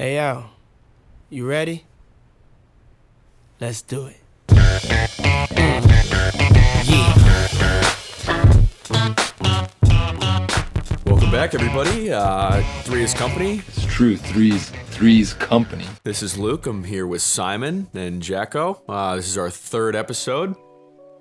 [0.00, 0.44] Hey, yo.
[1.28, 1.84] You ready?
[3.60, 4.16] Let's do it.
[4.46, 5.82] Mm.
[6.84, 7.16] Yeah.
[11.04, 12.12] Welcome back, everybody.
[12.12, 13.60] Uh, is Company.
[13.66, 14.16] It's true.
[14.16, 15.86] Three's Three's company.
[16.04, 16.66] This is Luke.
[16.68, 18.80] I'm here with Simon and Jacko.
[18.88, 20.54] Uh, this is our third episode.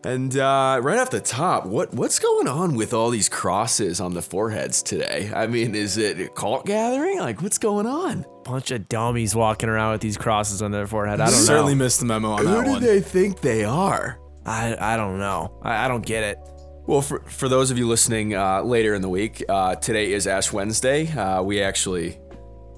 [0.03, 4.13] And uh, right off the top, what what's going on with all these crosses on
[4.13, 5.31] the foreheads today?
[5.33, 7.17] I mean, is it a cult gathering?
[7.17, 8.23] Like, what's going on?
[8.47, 11.19] Bunch of dummies walking around with these crosses on their forehead.
[11.19, 11.83] I don't Certainly know.
[11.83, 12.81] missed the memo on Who that do one.
[12.83, 14.19] they think they are?
[14.45, 15.59] I, I don't know.
[15.63, 16.39] I, I don't get it.
[16.85, 20.25] Well, for, for those of you listening uh, later in the week, uh, today is
[20.27, 21.11] Ash Wednesday.
[21.11, 22.17] Uh, we actually,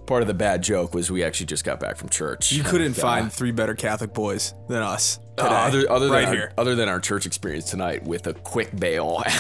[0.08, 2.52] part of the bad joke was we actually just got back from church.
[2.52, 5.56] You couldn't And, uh, find three better Catholic boys than us uh, today,
[5.86, 6.54] other, other right than here.
[6.58, 9.22] Our, other than our church experience tonight with a quick bail.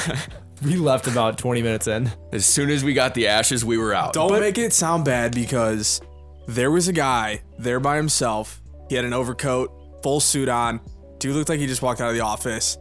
[0.61, 2.11] We left about 20 minutes in.
[2.34, 4.11] as soon as we got the ashes, we were out.
[4.11, 6.01] Don't But- make it sound bad because
[6.49, 8.62] there was a guy there by himself.
[8.90, 10.82] He had an overcoat, full suit on.
[11.20, 12.77] Dude looked like he just walked out of the office.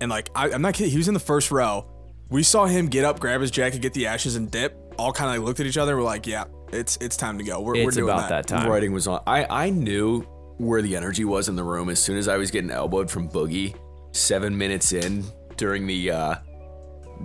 [0.00, 0.90] And like, I, I'm not kidding.
[0.90, 1.90] He was in the first row.
[2.30, 4.76] We saw him get up, grab his jacket, get the ashes, and dip.
[4.98, 5.96] All kind of like looked at each other.
[5.96, 7.60] We're like, yeah, it's it's time to go.
[7.60, 8.68] We're, we're It's doing about that, time.
[8.70, 9.22] writing was on.
[9.26, 10.20] I I knew
[10.58, 13.28] where the energy was in the room as soon as I was getting elbowed from
[13.28, 13.76] Boogie.
[14.12, 15.24] Seven minutes in
[15.56, 16.34] during the uh,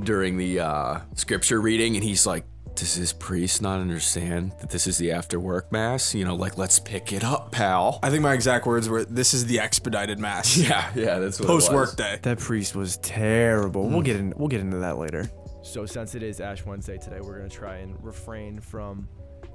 [0.04, 2.44] during the uh, scripture reading, and he's like,
[2.80, 6.16] "Does this priest not understand that this is the after work mass?
[6.16, 9.34] You know, like let's pick it up, pal." I think my exact words were, "This
[9.34, 12.20] is the expedited mass." Yeah, yeah, that's what Post work day.
[12.22, 13.88] That priest was terrible.
[13.88, 14.34] We'll get in.
[14.36, 15.30] We'll get into that later.
[15.64, 19.08] So since it is Ash Wednesday today, we're gonna try and refrain from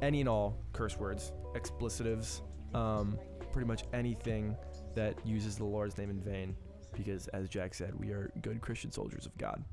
[0.02, 2.40] any and all curse words, explicitives,
[2.74, 3.18] um,
[3.52, 4.56] pretty much anything
[4.94, 6.56] that uses the Lord's name in vain,
[6.96, 9.64] because as Jack said, we are good Christian soldiers of God.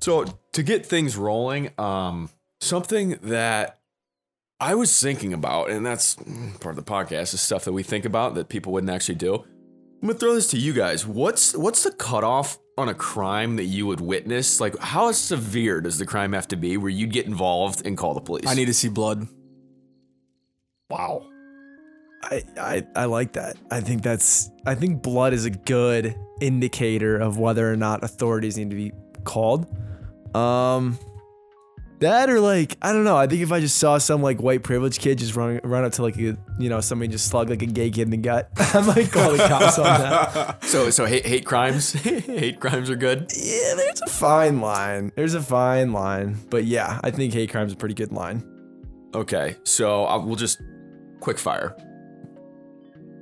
[0.00, 2.30] So to get things rolling, um,
[2.60, 3.78] something that
[4.60, 8.04] I was thinking about, and that's part of the podcast, is stuff that we think
[8.04, 9.34] about that people wouldn't actually do.
[10.02, 11.06] I'm gonna throw this to you guys.
[11.06, 14.60] What's what's the cutoff on a crime that you would witness?
[14.60, 18.14] Like, how severe does the crime have to be where you'd get involved and call
[18.14, 18.46] the police?
[18.46, 19.28] I need to see blood.
[20.88, 21.26] wow.
[22.22, 23.56] I, I I like that.
[23.70, 28.58] I think that's I think blood is a good indicator of whether or not authorities
[28.58, 28.92] need to be
[29.24, 29.66] called.
[30.36, 30.98] Um
[32.00, 33.16] that or like I don't know.
[33.16, 35.92] I think if I just saw some like white privileged kid just run run up
[35.92, 38.50] to like a you know somebody just slug like a gay kid in the gut,
[38.56, 40.64] I might call the cops on that.
[40.70, 43.30] So so hate hate crimes, hate crimes are good.
[43.36, 45.12] Yeah, there's a fine line.
[45.16, 48.44] There's a fine line, but yeah, I think hate crime's a pretty good line.
[49.14, 50.62] Okay, so I, we'll just
[51.20, 51.76] quick fire.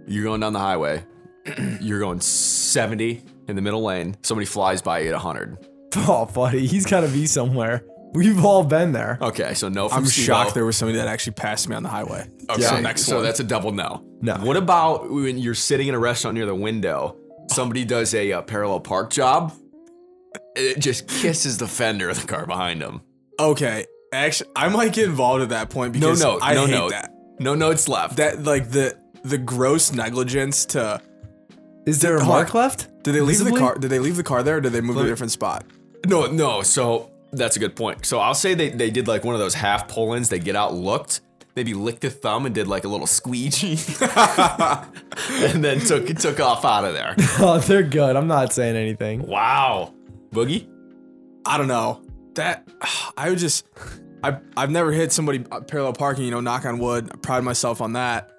[0.06, 1.04] You're going down the highway.
[1.80, 4.16] You're going 70 in the middle lane.
[4.22, 5.58] Somebody flies by you at 100.
[5.96, 7.84] Oh, buddy, he's got to be somewhere.
[8.14, 9.18] We've all been there.
[9.20, 10.26] Okay, so no from I'm Steve-O.
[10.26, 12.28] shocked there was somebody that actually passed me on the highway.
[12.48, 13.22] Okay, So so, next one.
[13.22, 14.02] that's a double no.
[14.22, 14.36] No.
[14.36, 17.16] What about when you're sitting in a restaurant near the window?
[17.50, 19.52] Somebody does a, uh parallel park job.
[20.56, 23.02] It just kisses the fender of the car behind them.
[23.38, 26.72] Okay, actually, I might get involved at that point No, because no, I no, hate
[26.72, 26.90] no.
[26.90, 27.12] that.
[27.38, 28.16] No notes left.
[28.16, 31.00] That like the the gross negligence to.
[31.86, 32.88] Is there a Hold mark left?
[33.04, 33.52] Did they leave Visibly?
[33.52, 33.74] the car?
[33.76, 34.56] Did they leave the car there?
[34.56, 35.64] or Did they move to a different spot?
[36.06, 36.62] No, no.
[36.62, 38.06] So that's a good point.
[38.06, 40.28] So I'll say they, they did like one of those half pull ins.
[40.28, 41.20] They get out, looked,
[41.56, 46.64] maybe licked a thumb and did like a little squeegee, and then took took off
[46.64, 47.14] out of there.
[47.40, 48.16] Oh, they're good.
[48.16, 49.26] I'm not saying anything.
[49.26, 49.94] Wow,
[50.30, 50.68] boogie.
[51.44, 52.02] I don't know.
[52.34, 52.68] That
[53.16, 53.66] I would just.
[54.22, 56.24] I I've never hit somebody uh, parallel parking.
[56.24, 57.10] You know, knock on wood.
[57.12, 58.30] I pride myself on that.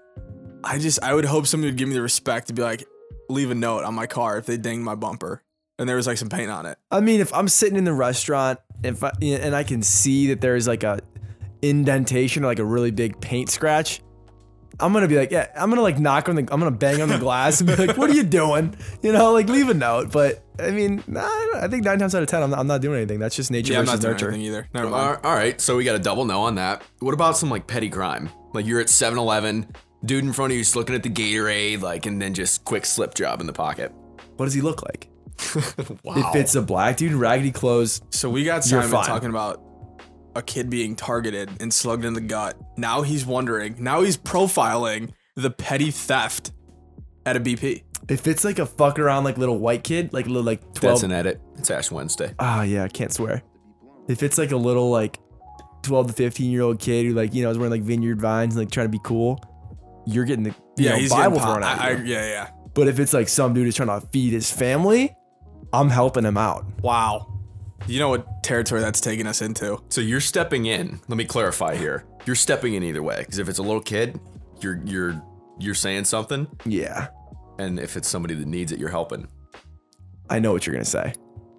[0.63, 2.83] I just I would hope somebody would give me the respect to be like,
[3.29, 5.41] leave a note on my car if they dinged my bumper
[5.79, 6.77] and there was like some paint on it.
[6.91, 10.39] I mean, if I'm sitting in the restaurant if I, and I can see that
[10.41, 10.99] there's like a
[11.61, 14.01] indentation or like a really big paint scratch,
[14.79, 17.09] I'm gonna be like, yeah, I'm gonna like knock on the, I'm gonna bang on
[17.09, 18.75] the glass and be like, what are you doing?
[19.01, 20.11] You know, like leave a note.
[20.11, 21.21] But I mean, nah,
[21.55, 23.19] I think nine times out of ten, I'm not, I'm not doing anything.
[23.19, 24.29] That's just nature Yeah, I'm versus not doing nurture.
[24.29, 24.67] anything either.
[24.73, 25.19] Never All mind.
[25.23, 26.81] all right, so we got a double no on that.
[26.99, 28.29] What about some like petty crime?
[28.53, 29.67] Like you're at 7 Eleven,
[30.05, 32.85] dude in front of you is looking at the Gatorade, like, and then just quick
[32.85, 33.91] slip job in the pocket.
[34.37, 35.09] What does he look like?
[36.03, 36.15] Wow.
[36.17, 39.61] If it's a black dude, raggedy clothes, So we got Simon talking about
[40.35, 42.57] a kid being targeted and slugged in the gut.
[42.77, 43.75] Now he's wondering.
[43.83, 46.51] Now he's profiling the petty theft
[47.25, 47.83] at a BP.
[48.09, 50.95] if it's like a fuck around like little white kid, like little like twelve.
[50.95, 51.41] That's an edit.
[51.57, 52.33] It's Ash Wednesday.
[52.39, 53.41] Ah, yeah, I can't swear.
[54.07, 55.19] If it's like a little like
[55.83, 58.55] 12 to 15 year old kid who like, you know, is wearing like vineyard vines
[58.55, 59.39] and like trying to be cool,
[60.05, 61.89] you're getting the you know, he's Bible getting thrown pop- at I.
[61.89, 62.49] I, yeah, yeah.
[62.73, 65.15] But if it's like some dude is trying to feed his family,
[65.73, 66.65] I'm helping him out.
[66.81, 67.33] Wow.
[67.87, 69.81] You know what territory that's taking us into?
[69.89, 70.99] So you're stepping in.
[71.07, 72.05] Let me clarify here.
[72.25, 73.19] you're stepping in either way.
[73.19, 74.19] Because if it's a little kid,
[74.61, 75.21] you're you're
[75.59, 77.07] you're saying something, Yeah.
[77.57, 79.27] and if it's somebody that needs it, you're helping.
[80.29, 81.13] I know what you're gonna say.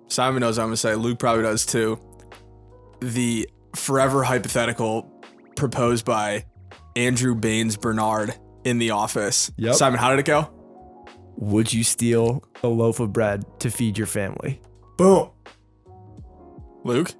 [0.08, 0.94] Simon knows what I'm gonna say.
[0.94, 1.98] Luke probably does too.
[3.00, 5.10] The forever hypothetical
[5.56, 6.44] proposed by
[6.96, 8.34] Andrew Baines Bernard
[8.64, 9.50] in the office.
[9.56, 9.74] Yep.
[9.74, 10.50] Simon, how did it go?
[11.40, 14.60] Would you steal a loaf of bread to feed your family?
[14.96, 15.30] Boom.
[16.84, 17.12] Luke?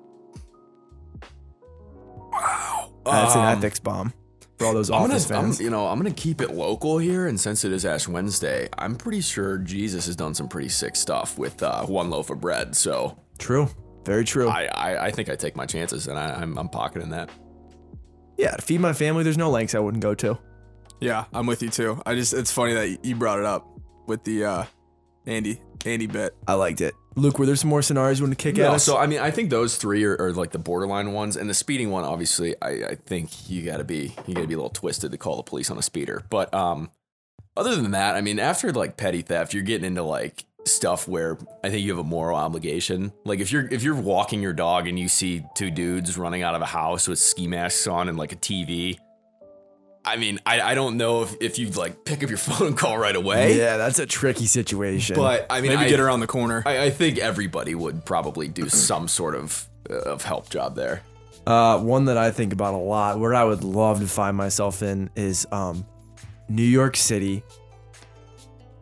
[2.33, 2.91] Wow.
[3.05, 4.13] That's an Um, ethics bomb
[4.59, 5.61] for all those I'm gonna, office I'm, fans.
[5.61, 8.95] you know, I'm gonna keep it local here, and since it is Ash Wednesday, I'm
[8.95, 12.77] pretty sure Jesus has done some pretty sick stuff with uh, one loaf of bread.
[12.77, 13.69] So true.
[14.05, 14.49] Very true.
[14.49, 17.31] I, I, I think I take my chances, and I, I'm, I'm pocketing that.
[18.39, 20.39] yeah, to feed my family, there's no lengths I wouldn't go to.
[21.01, 22.01] Yeah, I'm with you too.
[22.07, 23.67] I just it's funny that you brought it up
[24.11, 24.65] with the uh
[25.25, 26.37] Andy Andy bit.
[26.47, 26.95] I liked it.
[27.17, 28.85] Luke, were there some more scenarios you want to kick at us?
[28.85, 31.55] so I mean, I think those three are, are like the borderline ones, and the
[31.55, 35.13] speeding one, obviously, I, I think you gotta be you gotta be a little twisted
[35.13, 36.23] to call the police on a speeder.
[36.29, 36.91] But um,
[37.57, 41.39] other than that, I mean, after like petty theft, you're getting into like stuff where
[41.65, 43.13] I think you have a moral obligation.
[43.25, 46.55] Like if you're if you're walking your dog and you see two dudes running out
[46.55, 48.99] of a house with ski masks on and like a TV.
[50.05, 52.79] I mean, I, I don't know if, if you'd like pick up your phone and
[52.79, 53.57] call right away.
[53.57, 55.17] yeah, that's a tricky situation.
[55.17, 56.63] But I mean, Maybe I, get around the corner.
[56.65, 61.03] I, I think everybody would probably do some sort of uh, of help job there.
[61.47, 64.83] Uh, one that I think about a lot, where I would love to find myself
[64.83, 65.87] in, is um,
[66.49, 67.43] New York City.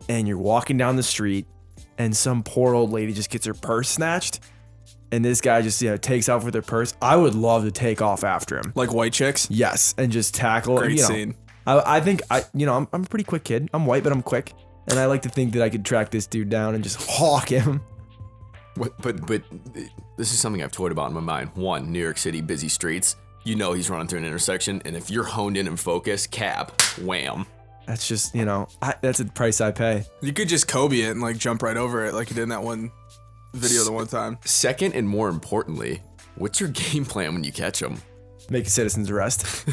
[0.09, 1.45] And you're walking down the street,
[1.99, 4.39] and some poor old lady just gets her purse snatched,
[5.11, 6.95] and this guy just you know takes off with her purse.
[7.01, 8.71] I would love to take off after him.
[8.75, 9.47] like white chicks.
[9.49, 10.77] Yes, and just tackle.
[10.77, 11.35] Great you know, scene.
[11.65, 13.69] I, I think I, you know, I'm, I'm a pretty quick kid.
[13.73, 14.53] I'm white, but I'm quick,
[14.87, 17.49] and I like to think that I could track this dude down and just hawk
[17.49, 17.81] him.
[18.75, 19.43] But but but
[20.17, 21.51] this is something I've toyed about in my mind.
[21.55, 23.15] One, New York City, busy streets.
[23.45, 26.79] You know he's running through an intersection, and if you're honed in and focused, cab,
[27.01, 27.45] wham.
[27.87, 30.05] That's just you know, I, that's a price I pay.
[30.21, 32.49] You could just Kobe it and like jump right over it like you did in
[32.49, 32.91] that one
[33.53, 34.37] video the one time.
[34.45, 36.01] Second, and more importantly,
[36.35, 38.01] what's your game plan when you catch him?
[38.49, 39.45] Make a citizen's arrest.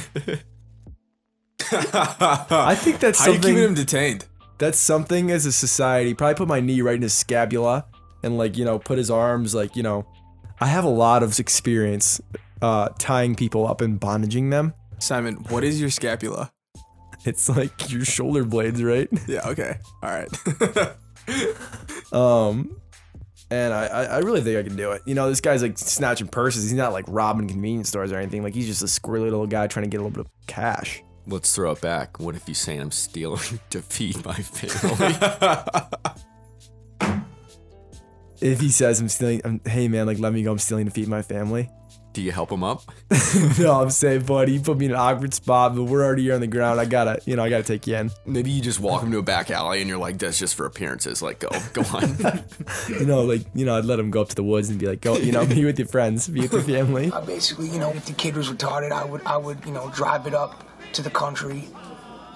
[1.72, 3.42] I think that's How you something.
[3.54, 4.26] keeping him detained?
[4.58, 6.14] that's something as a society.
[6.14, 7.84] Probably put my knee right in his scapula
[8.22, 10.06] and like you know put his arms like you know.
[10.58, 12.18] I have a lot of experience
[12.62, 14.72] uh, tying people up and bondaging them.
[14.98, 16.50] Simon, what is your scapula?
[17.26, 19.08] It's like your shoulder blades, right?
[19.26, 19.78] Yeah, okay.
[20.02, 20.28] All right.
[22.12, 22.80] Um,
[23.50, 25.02] and I, I, I really think I can do it.
[25.06, 26.64] You know, this guy's like snatching purses.
[26.64, 28.42] He's not like robbing convenience stores or anything.
[28.42, 31.02] Like he's just a squirrely little guy trying to get a little bit of cash.
[31.28, 32.20] Let's throw it back.
[32.20, 35.16] What if you say I'm stealing to feed my family?
[38.40, 40.52] If he says I'm stealing, um, hey man, like let me go.
[40.52, 41.70] I'm stealing to feed my family.
[42.16, 42.82] Do you help him up?
[43.58, 46.32] no, I'm saying, buddy, you put me in an awkward spot, but we're already here
[46.32, 46.80] on the ground.
[46.80, 48.10] I gotta, you know, I gotta take you in.
[48.24, 50.64] Maybe you just walk him to a back alley and you're like, that's just for
[50.64, 51.20] appearances.
[51.20, 52.16] Like, go, go on.
[52.88, 54.86] You know, like you know, I'd let him go up to the woods and be
[54.86, 57.12] like, go, you know, be with your friends, be with your family.
[57.12, 59.90] I basically, you know, if the kid was retarded, I would, I would, you know,
[59.90, 60.64] drive it up
[60.94, 61.64] to the country,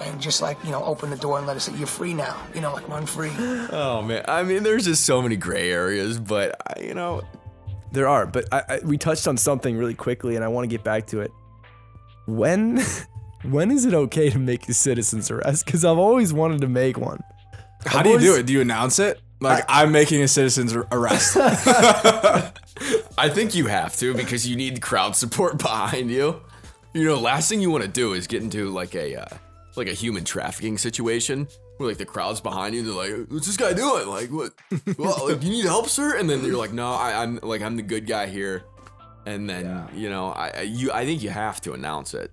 [0.02, 2.36] and just like, you know, open the door and let us say, "You're free now,"
[2.54, 3.32] you know, like run free.
[3.38, 7.22] oh man, I mean, there's just so many gray areas, but I, you know,
[7.92, 10.68] There are, but I, I, we touched on something really quickly, and I want to
[10.68, 11.32] get back to it.
[12.26, 12.80] When,
[13.42, 15.66] when is it okay to make a citizen's arrest?
[15.66, 17.22] Because I've always wanted to make one.
[17.84, 18.46] How do you do it?
[18.46, 19.20] Do you announce it?
[19.40, 21.36] Like I, am making a citizen's arrest.
[23.18, 26.42] I think you have to because you need crowd support behind you.
[26.92, 29.36] You know, last thing you want to do is get into like a uh,
[29.76, 31.48] like a human trafficking situation
[31.80, 32.82] where like the crowd's behind you.
[32.82, 34.06] They're like, "What's this guy doing?
[34.06, 34.52] Like, what?
[34.98, 37.76] Well, like, you need help, sir?" And then you're like, "No, I, I'm like I'm
[37.76, 38.64] the good guy here."
[39.24, 42.30] And then you know, I I- you I think you have to announce it.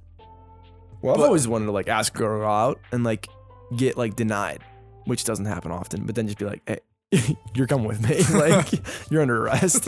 [1.01, 3.29] Well, I've always wanted to like ask a girl out and like
[3.77, 4.63] get like denied,
[5.05, 6.05] which doesn't happen often.
[6.05, 8.21] But then just be like, hey, you're coming with me.
[8.37, 8.67] like
[9.09, 9.87] you're under arrest.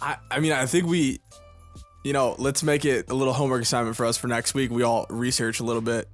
[0.00, 1.20] I, I mean, I think we,
[2.04, 4.70] you know, let's make it a little homework assignment for us for next week.
[4.70, 6.08] We all research a little bit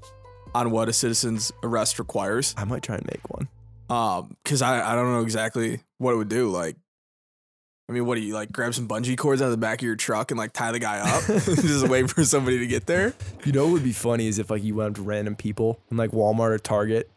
[0.54, 2.54] on what a citizen's arrest requires.
[2.56, 3.48] I might try and make one.
[3.88, 6.48] Um, cause I, I don't know exactly what it would do.
[6.48, 6.76] Like,
[7.88, 8.52] I mean, what do you like?
[8.52, 10.78] Grab some bungee cords out of the back of your truck and like tie the
[10.78, 13.12] guy up, just wait for somebody to get there.
[13.44, 15.80] You know what would be funny is if like you went up to random people
[15.90, 17.10] in like Walmart or Target,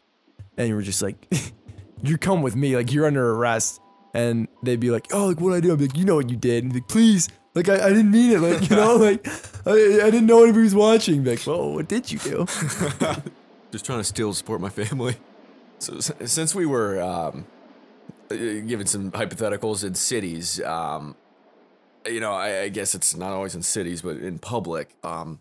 [0.56, 1.32] and you were just like,
[2.02, 2.74] "You come with me.
[2.74, 3.80] Like you're under arrest."
[4.14, 6.36] And they'd be like, "Oh, like what I do?" I'm like, "You know what you
[6.36, 9.26] did?" And be like, "Please." Like I, I didn't mean it, like you know, like
[9.66, 9.70] I,
[10.06, 11.24] I didn't know anybody was watching.
[11.24, 12.46] Like, well, what did you do?
[13.70, 15.16] just trying to still support my family.
[15.78, 17.46] So s- since we were um,
[18.30, 21.16] uh, given some hypotheticals in cities, um,
[22.06, 24.88] you know, I, I guess it's not always in cities, but in public.
[25.04, 25.40] Um,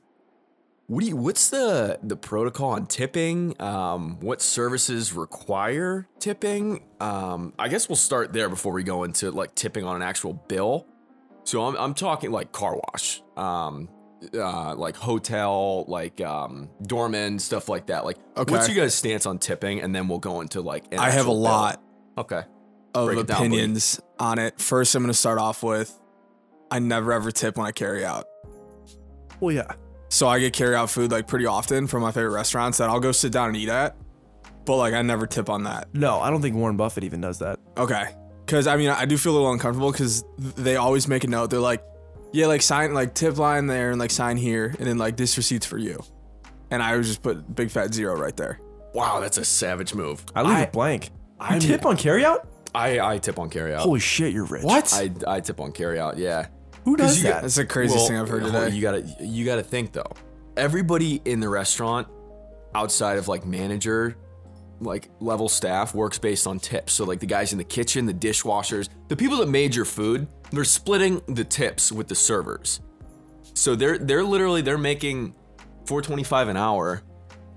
[0.88, 3.60] What do you, what's the the protocol on tipping?
[3.62, 6.84] Um, what services require tipping?
[7.00, 10.34] Um, I guess we'll start there before we go into like tipping on an actual
[10.34, 10.86] bill.
[11.44, 13.90] So I'm, I'm talking like car wash, um,
[14.34, 18.06] uh, like hotel, like um, doorman, stuff like that.
[18.06, 18.52] Like, Okay.
[18.52, 19.82] what's you guys' stance on tipping?
[19.82, 20.86] And then we'll go into like.
[20.98, 21.42] I have a bill.
[21.42, 21.82] lot
[22.18, 22.44] Okay.
[22.96, 24.60] of Break it down, opinions on it.
[24.62, 25.94] First, I'm going to start off with
[26.72, 28.26] I never ever tip when I carry out.
[29.40, 29.72] Well, yeah.
[30.10, 33.00] So I get carry out food like pretty often from my favorite restaurants that I'll
[33.00, 33.98] go sit down and eat at.
[34.64, 35.90] But like I never tip on that.
[35.94, 37.60] No, I don't think Warren Buffett even does that.
[37.78, 38.06] Okay.
[38.46, 41.50] Cause I mean I do feel a little uncomfortable because they always make a note.
[41.50, 41.84] They're like,
[42.34, 45.38] yeah, like sign like tip line there and like sign here and then like this
[45.38, 46.04] receipt's for you.
[46.70, 48.60] And I would just put big fat zero right there.
[48.94, 50.24] Wow, that's a savage move.
[50.36, 51.06] I leave I, it blank.
[51.06, 52.46] You I'm- tip on carryout?
[52.76, 53.78] I, I tip on carryout.
[53.82, 54.64] Holy shit, you're rich.
[54.64, 54.92] What?
[54.94, 56.18] I, I tip on carryout.
[56.18, 56.48] Yeah.
[56.86, 57.44] Who does you that?
[57.44, 58.70] That's the craziest Well, thing I've heard today.
[58.70, 60.12] You gotta you gotta think though.
[60.58, 62.08] Everybody in the restaurant,
[62.76, 64.16] outside of like manager,
[64.84, 66.94] like level staff, works based on tips.
[66.94, 70.28] So like the guys in the kitchen, the dishwashers, the people that made your food,
[70.52, 72.82] they're splitting the tips with the servers.
[73.56, 75.36] So they're they're literally they're making
[75.86, 77.02] 425 an hour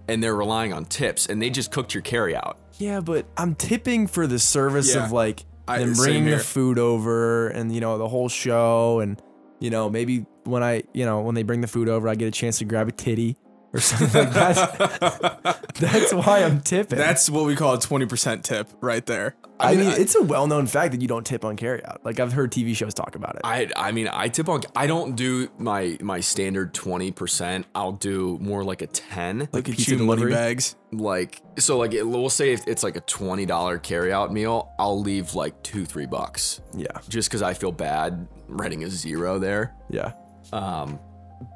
[0.09, 2.59] and they're relying on tips and they just cooked your carry out.
[2.78, 5.04] Yeah, but I'm tipping for the service Yeah.
[5.06, 9.21] of like them same bringing the food over and you know the whole show and
[9.59, 12.28] you know maybe when I you know when they bring the food over I get
[12.28, 13.37] a chance to grab a titty
[13.76, 15.61] or something like that.
[15.76, 16.99] That's why I'm tipping.
[16.99, 19.37] That's what we call a 20% tip right there.
[19.61, 21.99] I, mean, I- it's a well-known fact that you don't tip on carryout.
[22.04, 23.40] Like I've heard TV shows talk about it.
[23.45, 27.64] I I mean I tip on I don't do my my standard 20%.
[27.75, 29.49] I'll do more like a 10.
[29.52, 30.33] Look at pizza you, money delivery?
[30.33, 30.76] bags.
[30.92, 33.47] like so like it, we'll say if it's like a $20
[33.80, 38.85] carryout meal, I'll leave like 2 3 bucks yeah, just cuz I feel bad writing
[38.85, 39.75] a zero there.
[39.88, 40.12] yeah.
[40.52, 40.99] Um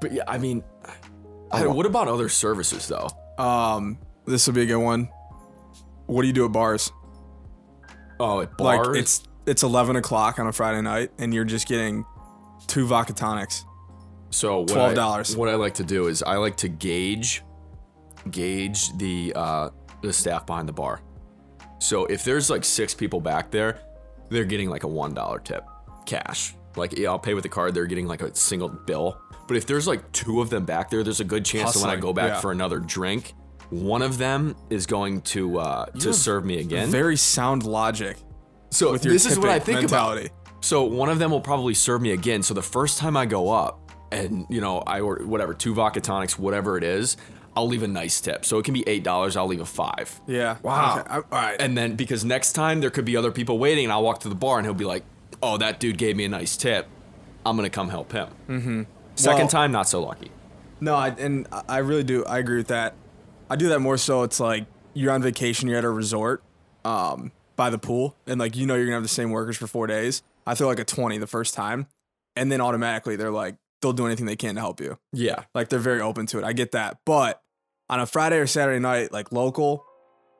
[0.01, 0.63] but yeah, I mean
[1.53, 3.09] I, what about other services though?
[3.43, 5.09] Um, this would be a good one.
[6.07, 6.93] What do you do at bars?
[8.19, 8.89] Oh, at bars.
[8.89, 12.05] Like it's it's 11 o'clock on a Friday night, and you're just getting
[12.67, 13.65] two vodka tonics.
[14.31, 15.37] So what I- $12.
[15.37, 17.43] what I like to do is I like to gauge
[18.31, 19.71] gauge the uh,
[20.03, 21.01] the staff behind the bar.
[21.79, 23.81] So if there's like six people back there,
[24.29, 25.65] they're getting like a one dollar tip,
[26.07, 26.55] cash.
[26.77, 27.75] Like yeah, I'll pay with a card.
[27.75, 29.21] They're getting like a single bill.
[29.49, 31.91] But if there's like two of them back there, there's a good chance that when
[31.91, 32.41] I Hustling, go back yeah.
[32.41, 33.35] for another drink,
[33.71, 36.89] one of them is going to uh, to serve me again.
[36.89, 38.17] Very sound logic
[38.71, 40.17] so with your this is what I think about.
[40.17, 40.31] mentality.
[40.61, 42.43] So one of them will probably serve me again.
[42.43, 46.01] So the first time I go up and you know I order whatever two vodka
[46.01, 47.17] tonics, whatever it is,
[47.57, 48.45] I'll leave a nice tip.
[48.45, 49.37] So it can be eight dollars.
[49.37, 50.21] I'll leave a five.
[50.27, 50.59] Yeah.
[50.63, 51.01] Wow.
[51.01, 51.61] Okay, I- all right.
[51.61, 54.29] And then because next time there could be other people waiting, and I'll walk to
[54.29, 55.05] the bar and he'll be like,
[55.43, 56.87] "Oh, that dude gave me a nice tip.
[57.45, 58.83] I'm gonna come help him." Mm-hmm.
[59.15, 60.31] Second Well- time, not so lucky.
[60.81, 62.25] No, I, and I- really do.
[62.25, 62.95] I agree with that.
[63.51, 64.23] I do that more so.
[64.23, 66.43] It's like you're on vacation, you're at a resort,
[66.85, 69.67] um, by the pool, and like you know you're gonna have the same workers for
[69.67, 70.23] four days.
[70.47, 71.87] I throw like a twenty the first time,
[72.37, 74.99] and then automatically they're like they'll do anything they can to help you.
[75.13, 75.45] Yeah.
[75.55, 76.45] Like they're very open to it.
[76.45, 77.43] I get that, but
[77.89, 79.85] on a Friday or Saturday night, like local,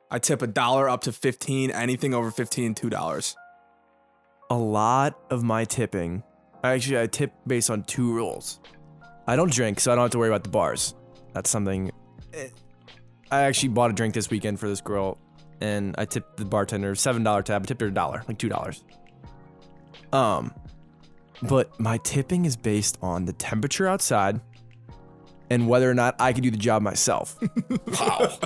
[0.09, 1.69] I tip a dollar up to fifteen.
[1.71, 3.35] Anything over fifteen, two dollars.
[4.51, 6.23] A lot of my tipping,
[6.61, 8.59] I actually, I tip based on two rules.
[9.25, 10.93] I don't drink, so I don't have to worry about the bars.
[11.33, 11.89] That's something.
[12.33, 12.49] eh,
[13.31, 15.17] I actually bought a drink this weekend for this girl,
[15.61, 17.61] and I tipped the bartender seven dollar tab.
[17.61, 18.83] I tipped her a dollar, like two dollars.
[20.11, 20.53] Um,
[21.41, 24.41] but my tipping is based on the temperature outside
[25.49, 27.39] and whether or not I can do the job myself.
[27.99, 28.37] Wow.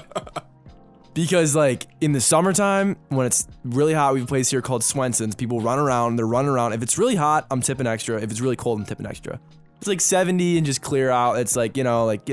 [1.15, 4.83] Because like in the summertime, when it's really hot, we have a place here called
[4.83, 5.33] Swenson's.
[5.33, 6.73] People run around, they're running around.
[6.73, 8.21] If it's really hot, I'm tipping extra.
[8.21, 9.39] If it's really cold, I'm tipping extra.
[9.77, 11.39] It's like 70 and just clear out.
[11.39, 12.29] It's like, you know, like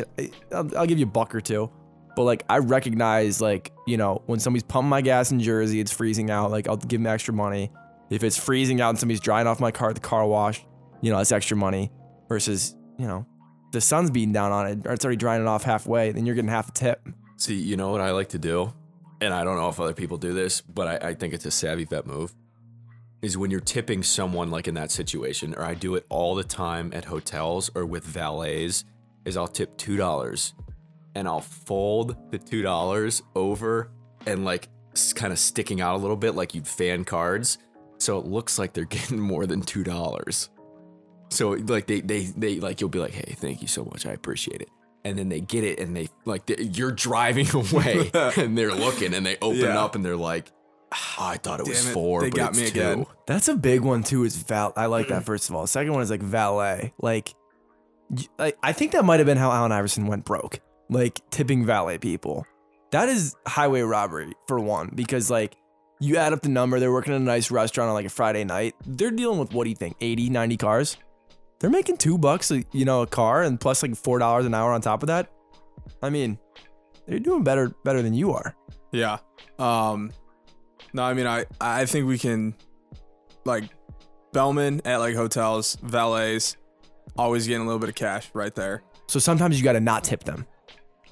[0.52, 1.70] I'll, I'll give you a buck or two.
[2.16, 5.92] But like I recognize like, you know, when somebody's pumping my gas in Jersey, it's
[5.92, 7.70] freezing out, like I'll give them extra money.
[8.10, 10.66] If it's freezing out and somebody's drying off my car at the car wash,
[11.00, 11.92] you know, that's extra money
[12.28, 13.26] versus, you know,
[13.70, 16.34] the sun's beating down on it or it's already drying it off halfway, then you're
[16.34, 17.08] getting half a tip.
[17.42, 18.72] See, you know what I like to do,
[19.20, 21.50] and I don't know if other people do this, but I, I think it's a
[21.50, 22.32] savvy vet move.
[23.20, 26.44] Is when you're tipping someone like in that situation, or I do it all the
[26.44, 28.84] time at hotels or with valets,
[29.24, 30.54] is I'll tip two dollars,
[31.16, 33.90] and I'll fold the two dollars over
[34.24, 34.68] and like
[35.16, 37.58] kind of sticking out a little bit, like you'd fan cards,
[37.98, 40.48] so it looks like they're getting more than two dollars.
[41.30, 44.12] So like they they they like you'll be like, hey, thank you so much, I
[44.12, 44.68] appreciate it.
[45.04, 49.14] And then they get it and they like they, you're driving away and they're looking
[49.14, 49.82] and they open Yeah.
[49.82, 50.46] up and they're like,
[50.92, 52.80] oh, I thought it was it, four, they but got it's me two.
[52.80, 53.06] again.
[53.26, 54.24] That's a big one too.
[54.24, 54.72] Is val?
[54.76, 55.26] I like that mm.
[55.26, 55.66] first of all.
[55.66, 56.92] Second one is like valet.
[57.00, 57.34] Like
[58.38, 60.60] like I think that might have been how Allen Iverson went broke.
[60.88, 62.46] Like tipping valet people.
[62.90, 65.56] That is highway robbery for one, because like
[65.98, 68.44] you add up the number, they're working in a nice restaurant on like a Friday
[68.44, 68.74] night.
[68.86, 70.96] They're dealing with what do you think, 80, 90 cars?
[71.62, 74.52] They're making two bucks, a- you know, a car and plus like four dollars an
[74.52, 75.30] hour on top of that.
[76.02, 76.38] I mean,
[77.06, 78.54] they're doing better better than you are.
[78.90, 79.18] Yeah.
[79.58, 80.10] Um
[80.92, 82.54] no, I mean I I think we can
[83.44, 83.64] like
[84.32, 86.56] Bellman at like hotels, valets,
[87.16, 88.82] always getting a little bit of cash right there.
[89.06, 90.46] So sometimes you got to not tip them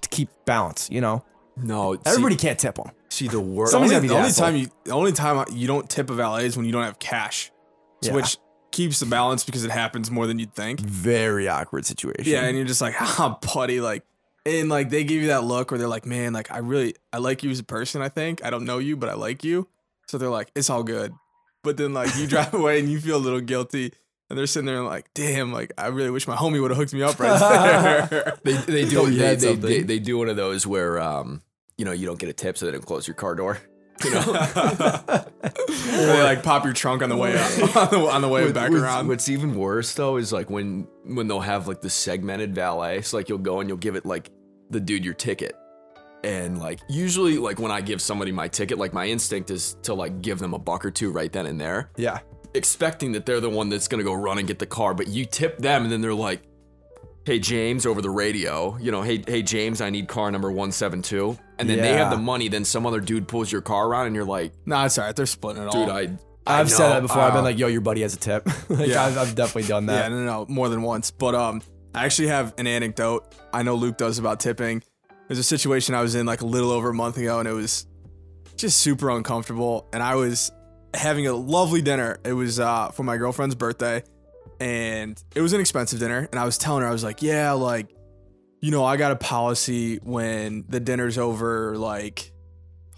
[0.01, 0.89] to keep balance.
[0.91, 1.25] You know,
[1.57, 2.91] No, see- everybody can't tip them.
[3.11, 3.73] see, the worst.
[3.73, 4.47] Somebody's only, gotta be the the only asshole.
[4.47, 6.99] time you the only time you don't tip a valet is when you don't have
[6.99, 7.53] cash.
[8.03, 8.17] So Yeah.
[8.17, 8.39] Which
[8.71, 10.81] keeps the balance because it happens more than you'd think.
[10.81, 12.33] Very awkward situation.
[12.33, 14.05] Yeah, and you're just like, ah, buddy, like,
[14.47, 17.19] and like they give you that look where they're like, man, like I really, I
[17.19, 18.03] like you as a person.
[18.03, 19.69] I think I don't know you, but I like you.
[20.09, 21.13] So they're like, it's all good.
[21.63, 23.93] But then like you drive away and you feel a little guilty,
[24.29, 26.95] and they're sitting there like, damn, like I really wish my homie would have hooked
[26.95, 27.39] me up right
[28.11, 28.39] there.
[28.45, 31.43] They, they do they, they, they, they do one of those where um
[31.77, 33.59] you know you don't get a tip so they don't close your car door.
[34.05, 38.23] You know, Or they like pop your trunk on the way up, on the, on
[38.23, 39.09] the way back around.
[39.09, 43.03] What's even worse though is like when when they'll have like the segmented valet.
[43.03, 44.31] So like you'll go and you'll give it like
[44.71, 45.55] the dude your ticket.
[46.23, 49.95] And like usually like when I give somebody my ticket, like my instinct is to
[49.95, 52.21] like give them a buck or two right then and there, yeah.
[52.55, 54.93] expecting that they're the one that's gonna go run and get the car.
[54.95, 56.43] But you tip them and then they're like,
[57.27, 61.39] Hey James over the radio, you know, hey hey James, I need car number 172.
[61.59, 64.17] And then they have the money, then some other dude pulls your car around and
[64.17, 65.15] you're like, nah, it's alright.
[65.15, 65.91] They're splitting it dude, all.
[65.91, 66.09] I
[66.47, 67.21] I I've said know, that before.
[67.21, 68.47] I've been uh, like, yo, your buddy has a tip.
[68.71, 69.05] like, Yeah.
[69.05, 70.11] I've, I've definitely done Yeah, that.
[70.11, 71.11] no, no, no, more than once.
[71.11, 71.61] But um,
[71.95, 73.35] I actually have an anecdote.
[73.53, 74.83] I know Luke does about tipping.
[75.29, 77.53] There's a situation I was in like a little over a month ago, and it
[77.53, 77.87] was
[78.57, 79.87] just super uncomfortable.
[79.93, 80.51] And I was
[80.95, 82.19] having a lovely dinner.
[82.25, 84.03] It was uh, for my girlfriend's birthday,
[84.61, 86.29] and it was an expensive dinner.
[86.31, 87.89] And I was telling her, I was like, yeah, like,
[88.61, 92.33] you know, I got a policy when the dinner's over, like,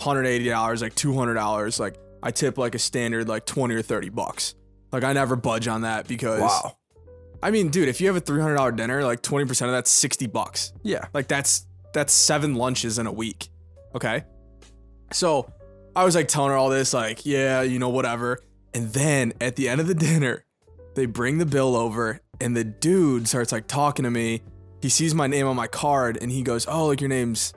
[0.01, 4.55] $180, like $200, like, I tip like a standard, like 20 or 30 bucks.
[4.91, 6.41] Like, I never budge on that because.
[6.41, 6.77] Wow.
[7.45, 9.73] I mean, dude, if you have a three hundred dollar dinner, like twenty percent of
[9.73, 10.73] that's sixty bucks.
[10.85, 11.07] Yeah.
[11.13, 13.49] Like that's that's seven lunches in a week.
[13.97, 14.23] Okay.
[15.13, 15.51] So
[15.97, 18.39] I was like telling her all this, like, yeah, you know, whatever.
[18.75, 20.45] And then at the end of the dinner,
[20.95, 24.43] they bring the bill over, and the dude starts like talking to me.
[24.81, 27.53] He sees my name on my card, and he goes, "Oh, like your name's,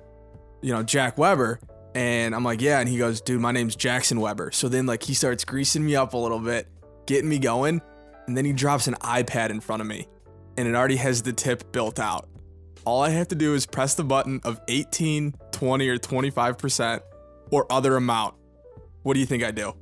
[0.61, 1.59] you know, Jack Weber."
[1.93, 5.03] And I'm like, "Yeah." And he goes, "Dude, my name's Jackson Weber." So then like
[5.03, 6.67] he starts greasing me up a little bit,
[7.05, 7.81] getting me going,
[8.27, 10.07] and then he drops an iPad in front of me,
[10.57, 12.27] and it already has the tip built out.
[12.85, 17.01] All I have to do is press the button of 18, 20, or 25%
[17.51, 18.35] or other amount.
[19.01, 19.73] What do you think I do?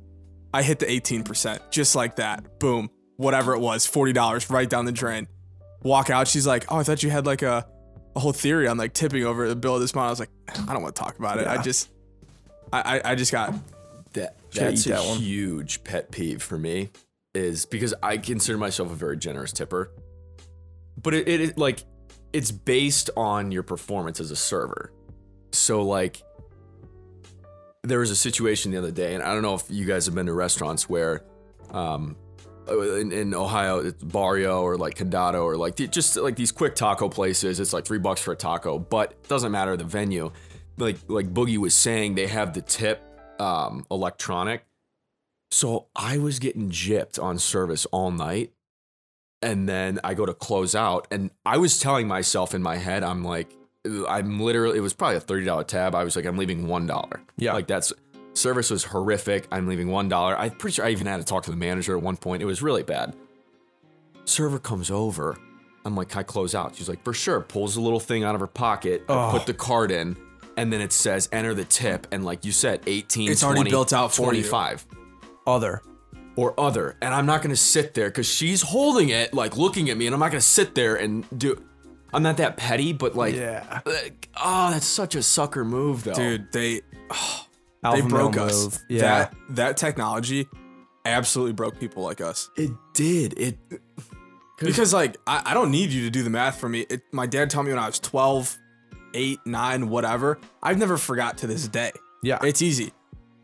[0.54, 2.58] I hit the 18%, just like that.
[2.60, 2.88] Boom.
[3.16, 5.26] Whatever it was, $40 right down the drain.
[5.82, 6.26] Walk out.
[6.28, 7.66] She's like, Oh, I thought you had like a,
[8.16, 10.06] a whole theory on like tipping over the bill of this month.
[10.06, 10.30] I was like,
[10.68, 11.46] I don't want to talk about it.
[11.46, 11.90] I just,
[12.72, 13.54] I, I, I just got,
[14.14, 15.18] That that's a one?
[15.18, 16.90] huge pet peeve for me
[17.34, 19.90] is because I consider myself a very generous tipper,
[21.00, 21.82] but it, it, it like
[22.32, 24.92] it's based on your performance as a server.
[25.52, 26.22] So like
[27.82, 30.14] there was a situation the other day, and I don't know if you guys have
[30.14, 31.22] been to restaurants where,
[31.70, 32.16] um,
[32.68, 36.74] in, in Ohio, it's Barrio or like Condado or like the- just like these quick
[36.74, 37.60] taco places.
[37.60, 40.30] It's like three bucks for a taco, but it doesn't matter the venue.
[40.76, 43.02] Like like Boogie was saying, they have the tip
[43.40, 44.64] um, electronic.
[45.50, 48.52] So I was getting gypped on service all night.
[49.42, 53.02] And then I go to close out, and I was telling myself in my head,
[53.04, 53.54] I'm like,
[54.08, 55.94] I'm literally, it was probably a $30 tab.
[55.94, 57.20] I was like, I'm leaving $1.
[57.36, 57.52] Yeah.
[57.52, 57.92] Like that's,
[58.34, 59.46] service was horrific.
[59.50, 60.36] I'm leaving $1.
[60.38, 62.42] I'm pretty sure I even had to talk to the manager at one point.
[62.42, 63.14] It was really bad.
[64.24, 65.36] Server comes over.
[65.84, 66.74] I'm like, I close out?
[66.76, 67.40] She's like, for sure.
[67.40, 69.28] Pulls a little thing out of her pocket, Oh.
[69.30, 70.16] put the card in,
[70.56, 72.06] and then it says enter the tip.
[72.10, 74.40] And like you said, 18, It's already built out for you.
[74.42, 74.86] 25
[75.46, 75.82] Other.
[76.36, 76.96] or other.
[77.02, 80.14] And I'm not gonna sit there because she's holding it, like looking at me, and
[80.14, 81.62] I'm not gonna sit there and do.
[82.14, 83.80] I'm not that petty, but like, Yeah.
[83.84, 86.14] like, oh, that's such a sucker move, though.
[86.14, 86.80] dude, they,
[87.84, 88.64] Alpha they broke male us.
[88.64, 88.78] move.
[88.88, 89.00] Yeah.
[89.00, 90.48] That, that technology
[91.04, 92.50] absolutely broke people like us.
[92.56, 93.58] it did it.
[94.58, 96.80] Because like I, I don't need you to do the math for me.
[96.88, 98.56] It, my dad taught me when I was 12,
[99.12, 100.38] 8, 9, whatever.
[100.62, 101.92] I've never forgot to this day.
[102.22, 102.38] yeah.
[102.42, 102.92] It's easy.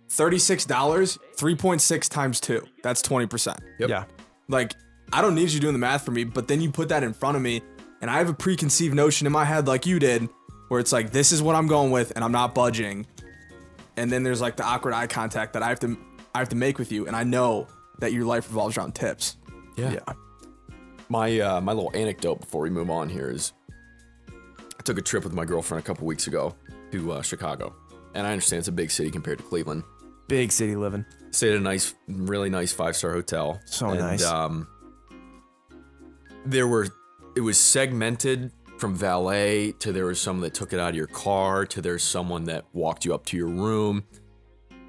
[0.09, 2.67] $36, 3.6 times 2.
[2.83, 3.59] That's 20%.
[3.79, 4.05] Yeah.
[4.49, 4.75] Like
[5.13, 7.13] I don't need you doing the math for me, but then you put that in
[7.13, 7.63] front of me
[8.01, 10.29] and I have a preconceived notion in my head like you did
[10.69, 13.07] where it's like this is what I'm going with and I'm not budging.
[13.97, 15.97] And then there's like the awkward eye contact that I have to
[16.35, 17.67] I have to make with you and I know
[17.99, 19.37] that your life revolves around tips.
[19.77, 19.93] Yeah.
[19.93, 20.15] Yeah.
[21.09, 23.53] my uh, my little anecdote before we move on here is,
[24.31, 26.55] I took a trip with my girlfriend a couple weeks ago
[26.93, 27.75] to uh, Chicago,
[28.15, 29.83] and I understand it's a big city compared to Cleveland.
[30.29, 31.05] Big city living.
[31.33, 33.61] Stayed at a nice, really nice five star hotel.
[33.67, 34.25] So and, nice.
[34.25, 34.69] Um,
[36.47, 36.89] there were,
[37.37, 41.07] it was segmented from valet to there was someone that took it out of your
[41.07, 44.05] car to there's someone that walked you up to your room.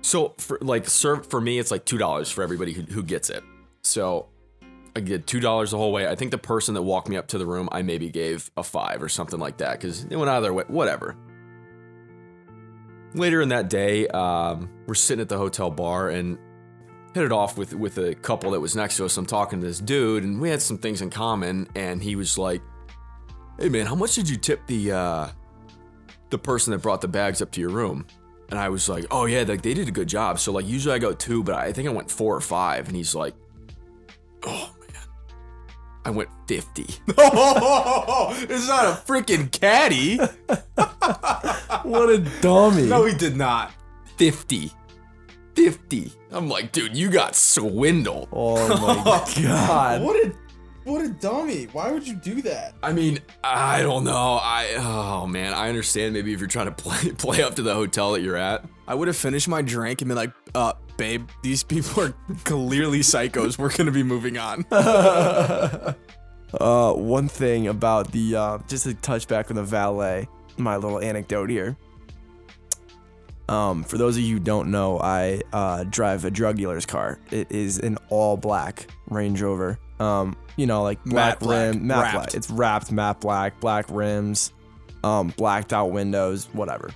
[0.02, 3.30] So for like serve for me, it's like two dollars for everybody who, who gets
[3.30, 3.44] it.
[3.84, 4.30] So
[4.96, 6.08] I get two dollars the whole way.
[6.08, 8.64] I think the person that walked me up to the room, I maybe gave a
[8.64, 10.64] five or something like that because they went out of their way.
[10.68, 11.16] Whatever.
[13.14, 16.38] Later in that day, um, we're sitting at the hotel bar and
[17.14, 19.18] hit it off with with a couple that was next to us.
[19.18, 21.68] I'm talking to this dude, and we had some things in common.
[21.76, 22.62] And he was like,
[23.60, 25.28] "Hey man, how much did you tip the uh,
[26.30, 28.06] the person that brought the bags up to your room?"
[28.50, 30.94] And I was like, "Oh yeah, like they did a good job." So like usually
[30.96, 32.88] I go two, but I think I went four or five.
[32.88, 33.34] And he's like,
[34.44, 35.08] "Oh man,
[36.06, 36.82] I went 50.
[37.08, 40.20] it's not a freaking caddy.
[41.84, 42.84] What a dummy.
[42.84, 43.72] No, he did not.
[44.18, 44.72] 50.
[45.56, 46.14] 50.
[46.32, 48.30] I'm like, dude, you got swindled.
[48.32, 50.02] oh my god.
[50.04, 50.34] What a
[50.84, 51.66] what a dummy.
[51.66, 52.76] Why would you do that?
[52.82, 54.40] I mean, I don't know.
[54.42, 57.74] I oh man, I understand maybe if you're trying to play play up to the
[57.74, 58.66] hotel that you're at.
[58.88, 62.14] I would have finished my drink and been like, uh, babe, these people are
[62.44, 63.58] clearly psychos.
[63.58, 64.66] We're gonna be moving on.
[66.60, 71.00] Uh, one thing about the uh, just a touch back on the valet, my little
[71.00, 71.78] anecdote here.
[73.48, 77.20] Um, for those of you who don't know, I uh, drive a drug dealer's car.
[77.32, 79.80] It is an all black Range Rover.
[80.00, 82.14] Um, you know, like black Matte black, rim, matte wrapped.
[82.16, 82.34] black.
[82.36, 84.54] It's wrapped matte black, black rims,
[85.04, 86.90] um, blacked out windows, whatever.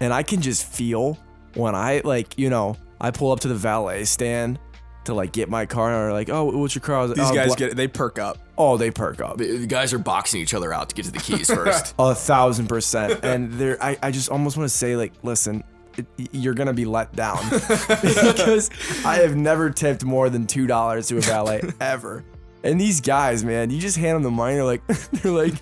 [0.00, 1.18] And I can just feel
[1.54, 4.58] when I like, you know, I pull up to the valet stand
[5.04, 7.34] to like get my car, and they're like, "Oh, what's your car?" Like, These "Oh,
[7.34, 8.38] guys bla- get they perk up.
[8.58, 9.38] Oh, they perk up.
[9.38, 11.94] The the guys are boxing each other out to get to the keys first.
[11.98, 13.20] A thousand percent.
[13.22, 15.62] And there, I, I just almost want to say, like, listen,
[16.32, 17.38] you're gonna be let down
[18.02, 18.70] because
[19.04, 22.24] I have never tipped more than two dollars to a valet ever.
[22.62, 24.54] And these guys, man, you just hand them the money.
[24.54, 25.54] They're like, they're like,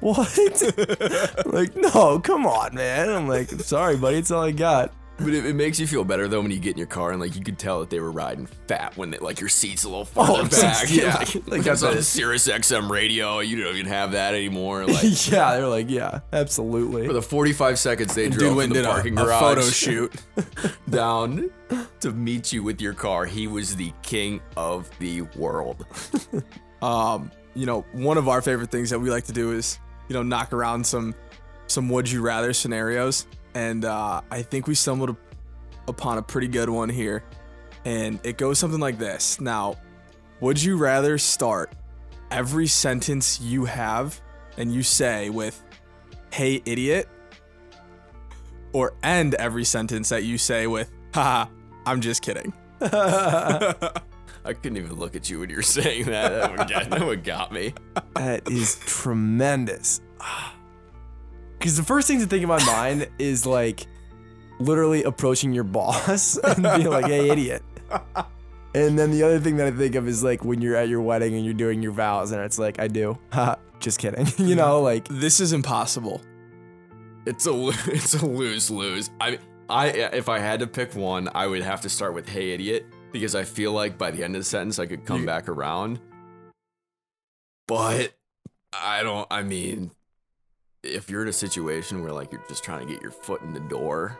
[0.00, 1.42] what?
[1.46, 3.08] Like, no, come on, man.
[3.08, 4.92] I'm like, sorry, buddy, it's all I got.
[5.18, 7.20] But it, it makes you feel better though when you get in your car and
[7.20, 9.88] like you could tell that they were riding fat when they, like your seat's a
[9.88, 10.86] little farther Oh, back.
[10.90, 11.16] yeah.
[11.18, 12.04] like, Like, that's on a bet.
[12.04, 13.38] Sirius XM radio.
[13.40, 14.84] You don't even have that anymore.
[14.86, 17.06] Like yeah, they're like, yeah, absolutely.
[17.06, 20.12] for the 45 seconds they drove went from the a, parking a garage photo shoot.
[20.90, 21.50] down
[22.00, 23.24] to meet you with your car.
[23.24, 25.86] He was the king of the world.
[26.82, 30.14] um, you know, one of our favorite things that we like to do is, you
[30.14, 31.14] know, knock around some
[31.66, 33.26] some would you rather scenarios.
[33.54, 35.16] And uh, I think we stumbled
[35.88, 37.24] upon a pretty good one here.
[37.84, 39.40] And it goes something like this.
[39.40, 39.76] Now,
[40.40, 41.72] would you rather start
[42.30, 44.20] every sentence you have
[44.56, 45.62] and you say with,
[46.32, 47.08] hey, idiot?
[48.72, 51.48] Or end every sentence that you say with, haha,
[51.86, 52.52] I'm just kidding.
[54.46, 56.28] I couldn't even look at you when you were saying that.
[56.28, 57.72] That one get, that would got me.
[58.16, 60.00] That is tremendous.
[61.64, 63.86] Because the first thing to think in my mind is like
[64.58, 67.62] literally approaching your boss and being like, hey, idiot.
[68.74, 71.00] And then the other thing that I think of is like when you're at your
[71.00, 73.16] wedding and you're doing your vows and it's like, I do.
[73.80, 74.26] Just kidding.
[74.46, 76.20] you know, like, This is impossible.
[77.24, 79.08] It's a lo- it's a lose lose.
[79.18, 79.38] I
[79.70, 82.84] I if I had to pick one, I would have to start with "Hey idiot"
[83.10, 85.98] because I feel like by the end of the sentence I could come back around.
[87.66, 88.12] But
[88.74, 89.26] I don't.
[89.30, 89.92] I mean,
[90.84, 93.52] if you're in a situation where like you're just trying to get your foot in
[93.52, 94.18] the door,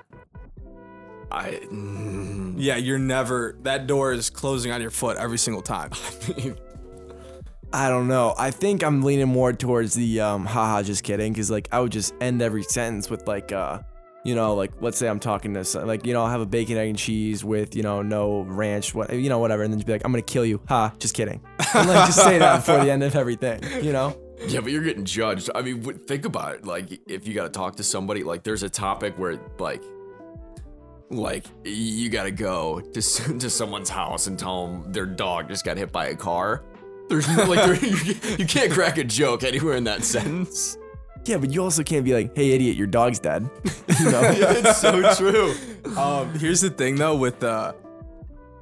[1.30, 1.60] I.
[1.70, 5.90] mm, Yeah, you're never, that door is closing on your foot every single time.
[6.28, 6.56] I mean,
[7.72, 8.34] I don't know.
[8.38, 11.32] I think I'm leaning more towards the um, haha, just kidding.
[11.32, 13.80] Because like I would just end every sentence with like, uh,
[14.24, 16.46] you know, like let's say I'm talking to some, like you know I'll have a
[16.46, 19.80] bacon egg and cheese with you know no ranch, what you know whatever, and then
[19.80, 20.60] just be like I'm gonna kill you.
[20.68, 21.42] Ha, just kidding.
[21.74, 23.60] And like just say that before the end of everything.
[23.84, 24.16] You know.
[24.46, 25.50] Yeah, but you're getting judged.
[25.54, 26.66] I mean, think about it.
[26.66, 29.82] Like, if you got to talk to somebody, like, there's a topic where, like,
[31.10, 33.00] like you got to go to
[33.38, 36.64] to someone's house and tell them their dog just got hit by a car.
[37.08, 40.78] There's no, like, there, you, you can't crack a joke anywhere in that sentence.
[41.24, 43.48] Yeah, but you also can't be like, hey idiot, your dog's dead.
[43.98, 44.20] you know.
[44.24, 45.54] it's so true.
[45.96, 47.72] Um, here's the thing though with uh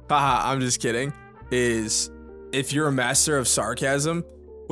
[0.09, 1.11] haha, I'm just kidding,
[1.51, 2.09] is
[2.53, 4.23] if you're a master of sarcasm,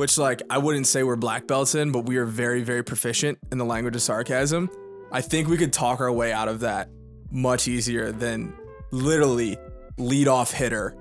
[0.02, 3.38] which like I wouldn't say we're black belts in, but we are very, very proficient
[3.52, 4.68] in the language of sarcasm,
[5.12, 6.88] I think we could talk our way out of that
[7.30, 8.52] much easier than
[8.90, 9.58] literally
[9.98, 10.96] lead off hitter,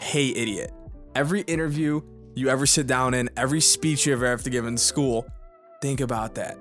[0.00, 0.72] hey idiot.
[1.14, 2.00] Every interview,
[2.34, 5.28] you ever sit down in, every speech you ever have to give in school,
[5.80, 6.58] think about that.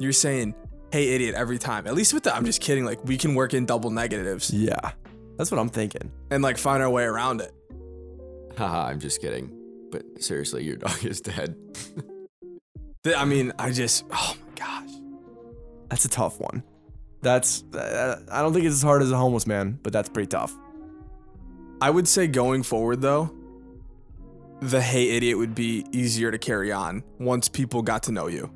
[0.00, 0.56] You're saying,
[0.90, 1.86] hey, idiot, every time.
[1.86, 2.84] At least with the, I'm just kidding.
[2.84, 4.90] Like, we can work in double negatives Yeah.
[5.36, 6.10] That's what I'm thinking.
[6.32, 7.52] and like find our way around it.
[8.58, 9.52] Haha, I'm just kidding.
[9.96, 11.56] But seriously, your dog is dead.
[13.16, 14.90] I mean, I just, oh my gosh.
[15.88, 16.62] That's a tough one.
[17.22, 20.26] That's uh, I don't think it's as hard as a homeless man, but that's pretty
[20.26, 20.54] tough.
[21.80, 23.34] I would say going forward though,
[24.60, 28.50] the hey idiot would be easier to carry on once people got to know you.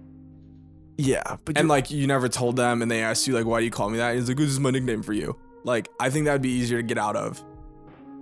[0.99, 3.65] Yeah, but And like you never told them and they asked you like why do
[3.65, 4.11] you call me that?
[4.11, 5.39] And he's like, This is my nickname for you.
[5.65, 7.43] Like, I think that would be easier to get out of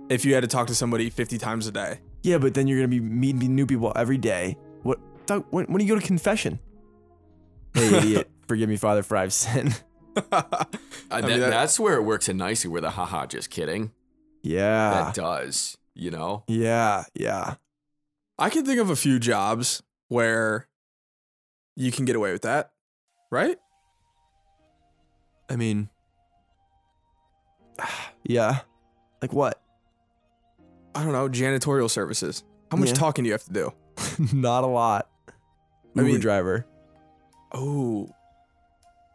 [0.09, 1.99] if you had to talk to somebody 50 times a day.
[2.23, 4.57] Yeah, but then you're gonna be meeting new people every day.
[4.83, 4.99] What?
[5.25, 6.59] Doug, when, when do you go to confession?
[7.73, 8.29] Hey, idiot!
[8.47, 9.81] Forgive me, Father, for I've sinned.
[11.09, 13.91] That, mean, that- that's where it works in nicely, where the haha, just kidding.
[14.43, 16.43] Yeah, that does, you know?
[16.47, 17.55] yeah, yeah.
[18.37, 20.67] I can think of a few jobs where
[21.75, 22.71] you can get away with that,
[23.31, 23.57] right?
[25.49, 25.89] I mean,
[28.23, 28.59] yeah.
[29.21, 29.61] Like what?
[30.95, 32.43] I don't know, janitorial services.
[32.71, 32.95] How much Yeah.
[32.95, 33.73] talking do you have to do?
[34.33, 35.07] Not a lot.
[35.27, 35.31] I
[35.95, 36.65] Uber mean- driver.
[37.51, 38.09] Oh,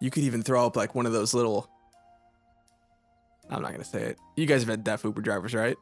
[0.00, 1.68] you could even throw up like one of those little.
[3.50, 4.18] I'm not gonna say it.
[4.37, 5.76] You guys have had deaf Uber drivers, right?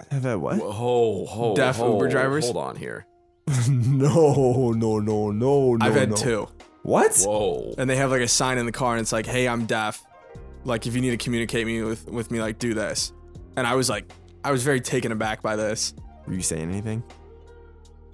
[0.00, 0.58] I have that what?
[0.58, 2.44] Whoa, ho, Deaf ho, Uber drivers?
[2.44, 3.06] Hold on here.
[3.68, 5.78] no, no, no, no, no.
[5.80, 6.16] I've had no.
[6.16, 6.48] two,
[6.82, 7.16] What?
[7.26, 7.74] Whoa.
[7.78, 10.02] and they have like a sign in the car, and it's like, "Hey, I'm deaf.
[10.64, 13.12] Like, if you need to communicate me with with me, like, do this."
[13.56, 14.10] And I was like,
[14.46, 15.92] I was very taken aback by this.
[16.26, 17.02] Were you saying anything?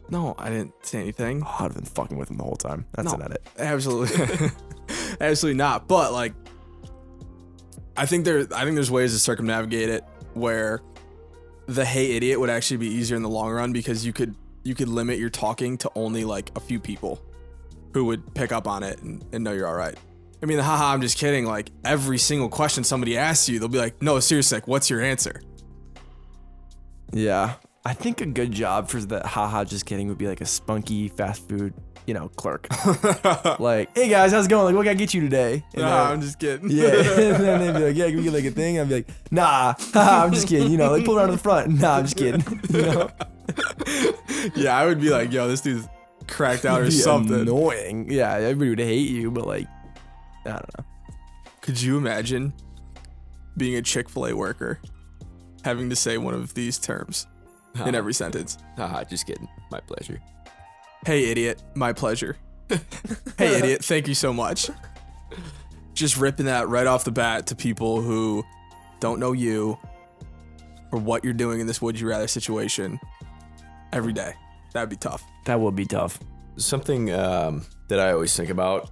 [0.08, 1.42] No, I didn't say anything.
[1.44, 2.86] Oh, I'd have been fucking with him the whole time.
[2.92, 3.16] That's No.
[3.18, 3.46] an edit.
[3.58, 4.48] Absolutely,
[5.20, 5.88] absolutely not.
[5.88, 6.32] But like,
[7.96, 10.80] I think there, I think there's ways to circumnavigate it where
[11.66, 14.74] the hey idiot would actually be easier in the long run because you could you
[14.74, 17.20] could limit your talking to only like a few people
[17.92, 19.96] who would pick up on it and, and know you're all right.
[20.42, 21.44] I mean, the haha, I'm just kidding.
[21.44, 25.00] Like every single question somebody asks you, they'll be like, "No, seriously, like, what's your
[25.00, 25.40] answer?"
[27.12, 27.55] Yeah.
[27.85, 31.09] I think a good job for the haha just kidding would be like a spunky
[31.09, 31.75] fast food,
[32.07, 32.68] you know, clerk.
[33.59, 34.66] like, hey guys, how's it going?
[34.66, 35.64] Like, what can I get you today?
[35.75, 36.70] And Nah, I'm just kidding.
[36.70, 36.85] yeah.
[36.90, 38.79] and then they'd be like, yeah, can we get like a thing?
[38.79, 40.70] I'd be like, nah, haha, I'm just kidding.
[40.70, 41.81] You know, like pull around to the front.
[41.81, 42.44] Nah, I'm just kidding.
[42.70, 43.11] You know,
[44.55, 45.88] yeah, I would be like, "Yo, this dude's
[46.29, 48.11] cracked out or something." annoying.
[48.11, 49.66] Yeah, everybody would hate you, but like,
[50.46, 50.85] I don't know.
[51.61, 52.53] Could you imagine
[53.57, 54.81] being a Chick fil A worker
[55.64, 57.27] having to say one of these terms
[57.87, 58.59] in every sentence?
[58.77, 59.48] Haha, just kidding.
[59.70, 60.20] My pleasure.
[61.07, 62.37] Hey, idiot, my pleasure.
[63.38, 64.70] hey, idiot, thank you so much.
[65.94, 68.44] Just ripping that right off the bat to people who
[69.01, 69.79] don't know you
[70.92, 73.01] or what you're doing in this would you rather situation
[73.92, 74.35] every day.
[74.72, 75.25] That'd be tough.
[75.46, 76.18] That would be tough.
[76.57, 78.90] Something um, that I always think about.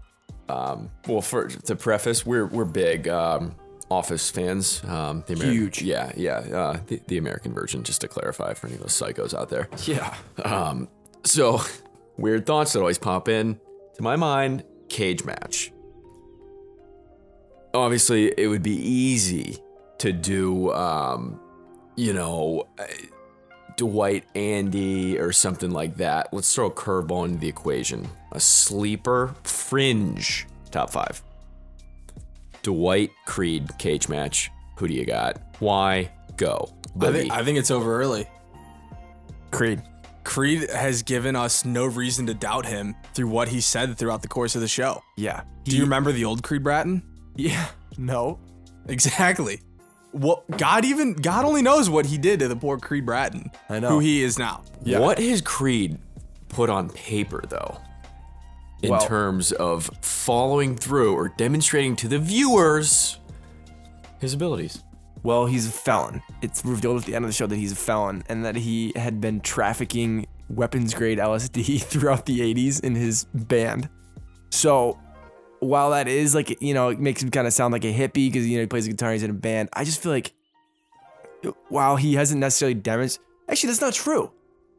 [0.49, 3.55] Um, well, for to preface, we're we're big um,
[3.90, 4.83] Office fans.
[4.85, 5.83] Um, the Ameri- Huge.
[5.83, 6.38] Yeah, yeah.
[6.38, 9.68] Uh, the, the American version, just to clarify for any of those psychos out there.
[9.85, 10.14] Yeah.
[10.44, 10.88] Um,
[11.24, 11.61] so
[12.16, 13.59] weird thoughts that always pop in
[13.94, 14.64] to my mind.
[14.88, 15.72] Cage match.
[17.74, 19.59] Obviously, it would be easy
[19.98, 21.40] to do, um,
[21.96, 22.85] you know, uh,
[23.76, 26.33] Dwight Andy or something like that.
[26.33, 28.09] Let's throw a curveball into the equation.
[28.33, 31.22] A sleeper fringe top five.
[32.62, 34.51] Dwight Creed cage match.
[34.77, 35.40] Who do you got?
[35.59, 36.75] Why go?
[37.01, 38.29] I think, I think it's over early.
[39.51, 39.83] Creed.
[40.25, 44.29] Creed has given us no reason to doubt him through what he said throughout the
[44.29, 45.03] course of the show.
[45.16, 45.42] Yeah.
[45.64, 47.03] Do you remember the old Creed Bratton?
[47.37, 47.68] Yeah.
[47.99, 48.38] No.
[48.87, 49.61] Exactly.
[50.12, 53.51] What God even God only knows what he did to the poor Creed Bratton.
[53.68, 53.88] I know.
[53.90, 54.62] Who he is now.
[54.85, 55.99] What has Creed
[56.49, 57.79] put on paper, though,
[58.83, 63.19] in Well- terms of following through or demonstrating to the viewers
[64.19, 64.83] his abilities?
[65.23, 66.23] Well, he's a felon.
[66.40, 68.93] It's revealed at the end of the show that he's a felon and that he
[68.97, 73.88] had been trafficking weapons grade LSD throughout the 80s in his band.
[74.51, 74.99] So,
[75.61, 78.33] while that is like, you know, it makes him kind of sound like a hippie
[78.33, 79.69] because, you know, he plays the guitar, he's in a band.
[79.75, 80.33] I just feel like,
[81.69, 84.31] while he hasn't necessarily demonstrated, actually, that's not true.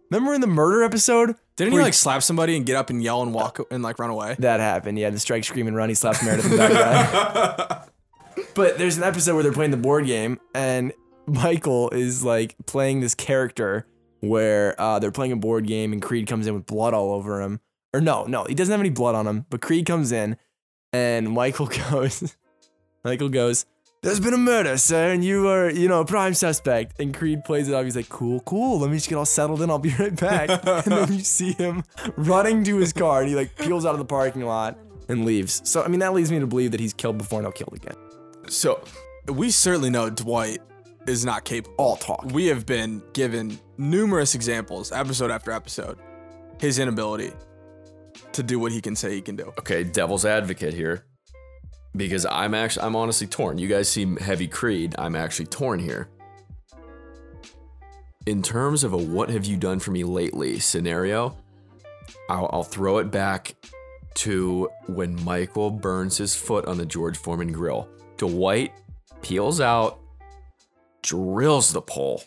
[0.09, 1.35] Remember in the murder episode?
[1.61, 4.09] Didn't he like slap somebody and get up and yell and walk and like run
[4.09, 4.35] away?
[4.39, 4.97] That happened.
[4.97, 5.89] Yeah, the strike, scream, and run.
[5.89, 7.89] He slaps Meredith in the background.
[8.55, 10.91] but there's an episode where they're playing the board game, and
[11.27, 13.85] Michael is like playing this character
[14.21, 17.43] where uh, they're playing a board game, and Creed comes in with blood all over
[17.43, 17.59] him.
[17.93, 20.37] Or no, no, he doesn't have any blood on him, but Creed comes in,
[20.91, 22.35] and Michael goes,
[23.03, 23.67] Michael goes,
[24.01, 26.99] there's been a murder, sir, and you are, you know, a prime suspect.
[26.99, 27.83] And Creed plays it off.
[27.83, 28.79] He's like, cool, cool.
[28.79, 29.69] Let me just get all settled in.
[29.69, 30.49] I'll be right back.
[30.65, 31.83] and then you see him
[32.17, 35.61] running to his car, and he like peels out of the parking lot and leaves.
[35.69, 37.73] So I mean, that leads me to believe that he's killed before and he'll killed
[37.75, 37.95] again.
[38.47, 38.83] So
[39.27, 40.59] We certainly know Dwight
[41.05, 41.75] is not capable.
[41.77, 42.25] All talk.
[42.33, 45.99] We have been given numerous examples, episode after episode,
[46.59, 47.33] his inability
[48.33, 49.53] to do what he can say he can do.
[49.59, 51.05] okay, devil's advocate here.
[51.95, 53.57] Because I'm actually I'm honestly torn.
[53.57, 54.95] You guys seem heavy Creed.
[54.97, 56.09] I'm actually torn here.
[58.25, 61.35] In terms of a what have you done for me lately scenario,
[62.29, 63.55] I'll, I'll throw it back
[64.15, 67.89] to when Michael burns his foot on the George Foreman grill.
[68.17, 68.73] Dwight
[69.21, 69.99] peels out,
[71.01, 72.23] drills the pole,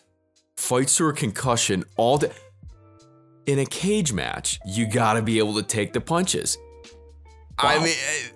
[0.57, 2.33] fights through a concussion all day.
[3.47, 6.57] In a cage match, you gotta be able to take the punches.
[7.59, 8.29] I mean, eh,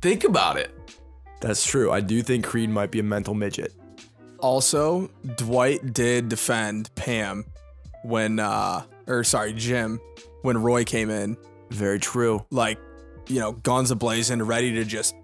[0.00, 0.70] think about it.
[1.40, 1.90] That's true.
[1.90, 3.72] I do think Creed might be a mental midget.
[4.40, 7.44] Also, Dwight did defend Pam
[8.04, 10.00] when, uh, or sorry, Jim,
[10.42, 11.36] when Roy came in,
[11.70, 12.44] Very true.
[12.50, 12.78] like,
[13.28, 15.14] you know, guns ablazing, ready to just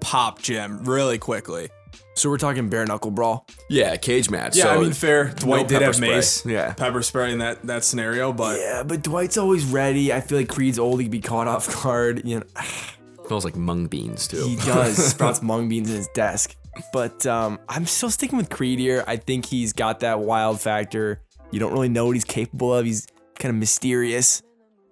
[0.00, 1.68] pop Jim really quickly.
[2.14, 3.46] So we're talking bare knuckle brawl.
[3.68, 4.56] Yeah, cage match.
[4.56, 5.28] Yeah, so I mean, fair.
[5.36, 6.08] Dwight did have spray.
[6.08, 6.44] mace.
[6.44, 6.74] Yeah.
[6.74, 10.12] Pepper spray in that, that scenario, but Yeah, but Dwight's always ready.
[10.12, 11.00] I feel like Creed's old.
[11.00, 12.22] He'd be caught off guard.
[12.26, 12.46] You know,
[13.30, 14.44] Smells like mung beans too.
[14.44, 16.56] he does sprouts mung beans in his desk.
[16.92, 19.04] But um, I'm still sticking with Creed here.
[19.06, 21.22] I think he's got that wild factor.
[21.52, 22.84] You don't really know what he's capable of.
[22.84, 23.06] He's
[23.38, 24.42] kind of mysterious.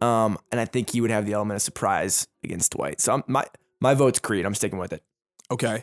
[0.00, 3.00] Um, and I think he would have the element of surprise against Dwight.
[3.00, 3.44] So I'm, my
[3.80, 4.46] my vote's Creed.
[4.46, 5.02] I'm sticking with it.
[5.50, 5.82] Okay.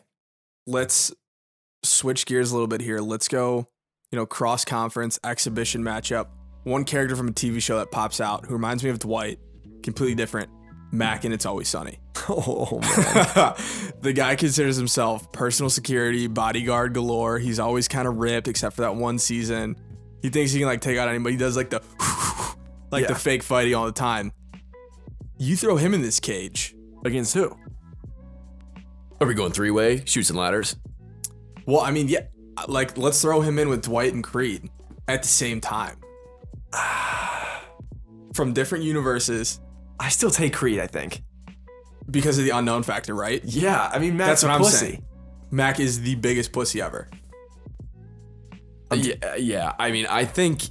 [0.65, 1.13] Let's
[1.83, 3.01] switch gears a little bit here.
[3.01, 3.67] Let's go,
[4.13, 6.27] you know, cross conference exhibition matchup.
[6.63, 9.39] One character from a TV show that pops out who reminds me of Dwight,
[9.83, 10.49] completely different.
[10.97, 11.99] Mac and It's Always Sunny.
[12.27, 13.53] Oh man,
[14.01, 17.37] the guy considers himself personal security, bodyguard galore.
[17.37, 19.75] He's always kind of ripped, except for that one season.
[20.23, 21.33] He thinks he can like take out anybody.
[21.35, 21.83] He does like the
[22.91, 23.09] like Yeah.
[23.09, 24.31] the fake fighting all the time.
[25.37, 26.75] You throw him in this cage.
[27.05, 27.55] against who?
[29.21, 30.01] Are we going three way?
[30.05, 30.75] Chutes and ladders.
[31.67, 32.21] Well, I mean, yeah,
[32.67, 34.67] like let's throw him in with Dwight and Creed
[35.07, 35.97] at the same time.
[38.33, 39.59] From different universes
[39.99, 40.79] I still take Creed.
[40.79, 41.23] I think.
[42.09, 43.41] because of the unknown factor, right?
[43.43, 44.77] Yeah, I mean That's what I'm pussy.
[44.77, 45.05] saying.
[45.51, 47.07] Mac is the biggest pussy ever.
[48.93, 49.73] yeah, yeah.
[49.79, 50.63] I mean, I think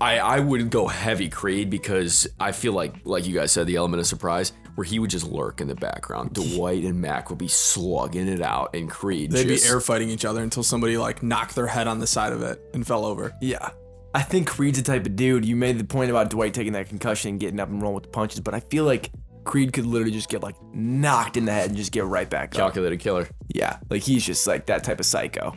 [0.00, 3.76] I I would go heavy Creed because I feel like, like you guys said, the
[3.76, 6.32] element of surprise, where he would just lurk in the background.
[6.34, 10.10] Dwight and Mac would be slugging it out, and Creed They'd just, be air fighting
[10.10, 13.04] each other until somebody like knocked their head on the side of it and fell
[13.04, 13.34] over.
[13.40, 13.70] Yeah.
[14.14, 15.44] I think Creed's the type of dude.
[15.44, 18.04] You made the point about Dwight taking that concussion and getting up and rolling with
[18.04, 19.10] the punches, but I feel like
[19.44, 22.54] Creed could literally just get like knocked in the head and just get right back
[22.54, 22.58] up.
[22.60, 23.28] calculated killer.
[23.48, 25.56] Yeah, like he's just like that type of psycho.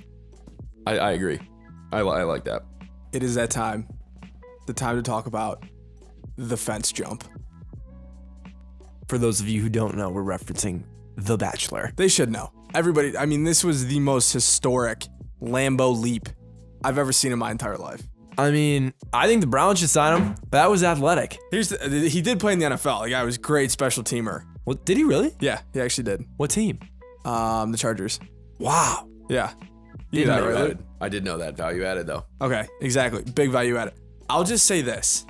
[0.87, 1.39] I, I agree.
[1.91, 2.63] I, li- I like that.
[3.13, 3.87] It is that time.
[4.65, 5.63] The time to talk about
[6.35, 7.23] the fence jump.
[9.07, 10.83] For those of you who don't know, we're referencing
[11.15, 11.93] The Bachelor.
[11.95, 12.51] They should know.
[12.73, 15.05] Everybody, I mean, this was the most historic
[15.41, 16.27] Lambo leap
[16.83, 18.01] I've ever seen in my entire life.
[18.37, 20.35] I mean, I think the Browns should sign him.
[20.41, 21.39] But that was athletic.
[21.51, 23.03] Here's the, he did play in the NFL.
[23.03, 24.43] The guy was great special teamer.
[24.63, 25.35] What did he really?
[25.39, 26.23] Yeah, he actually did.
[26.37, 26.79] What team?
[27.25, 28.19] Um, the Chargers.
[28.59, 29.07] Wow.
[29.29, 29.53] Yeah.
[30.11, 30.85] You Didn't that, know right, that.
[31.01, 32.25] I did know that value added though.
[32.41, 33.23] Okay, exactly.
[33.23, 33.93] Big value added.
[34.29, 35.25] I'll just say this.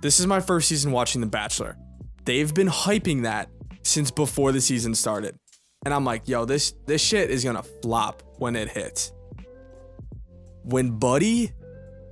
[0.00, 1.76] This is my first season watching The Bachelor.
[2.24, 3.48] They've been hyping that
[3.82, 5.38] since before the season started.
[5.84, 9.12] And I'm like, yo, this this shit is gonna flop when it hits.
[10.64, 11.52] When Buddy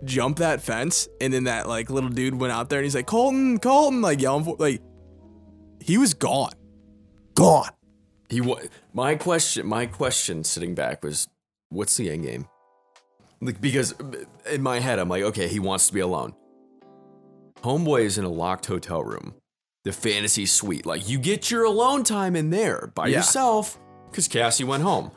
[0.07, 3.07] jumped that fence and then that like little dude went out there and he's like,
[3.07, 4.81] Colton, Colton, like yelling for like
[5.81, 6.53] he was gone.
[7.35, 7.69] Gone.
[8.29, 8.69] He was.
[8.93, 11.29] my question my question sitting back was
[11.69, 12.49] what's the end game?
[13.41, 16.35] Like because uh, in my head I'm like okay, he wants to be alone.
[17.63, 19.35] Homeboy is in a locked hotel room.
[19.85, 20.87] The fantasy suite.
[20.87, 23.19] Like you get your alone time in there by Yeah.
[23.19, 23.79] yourself
[24.13, 25.11] cuz Cassie went home.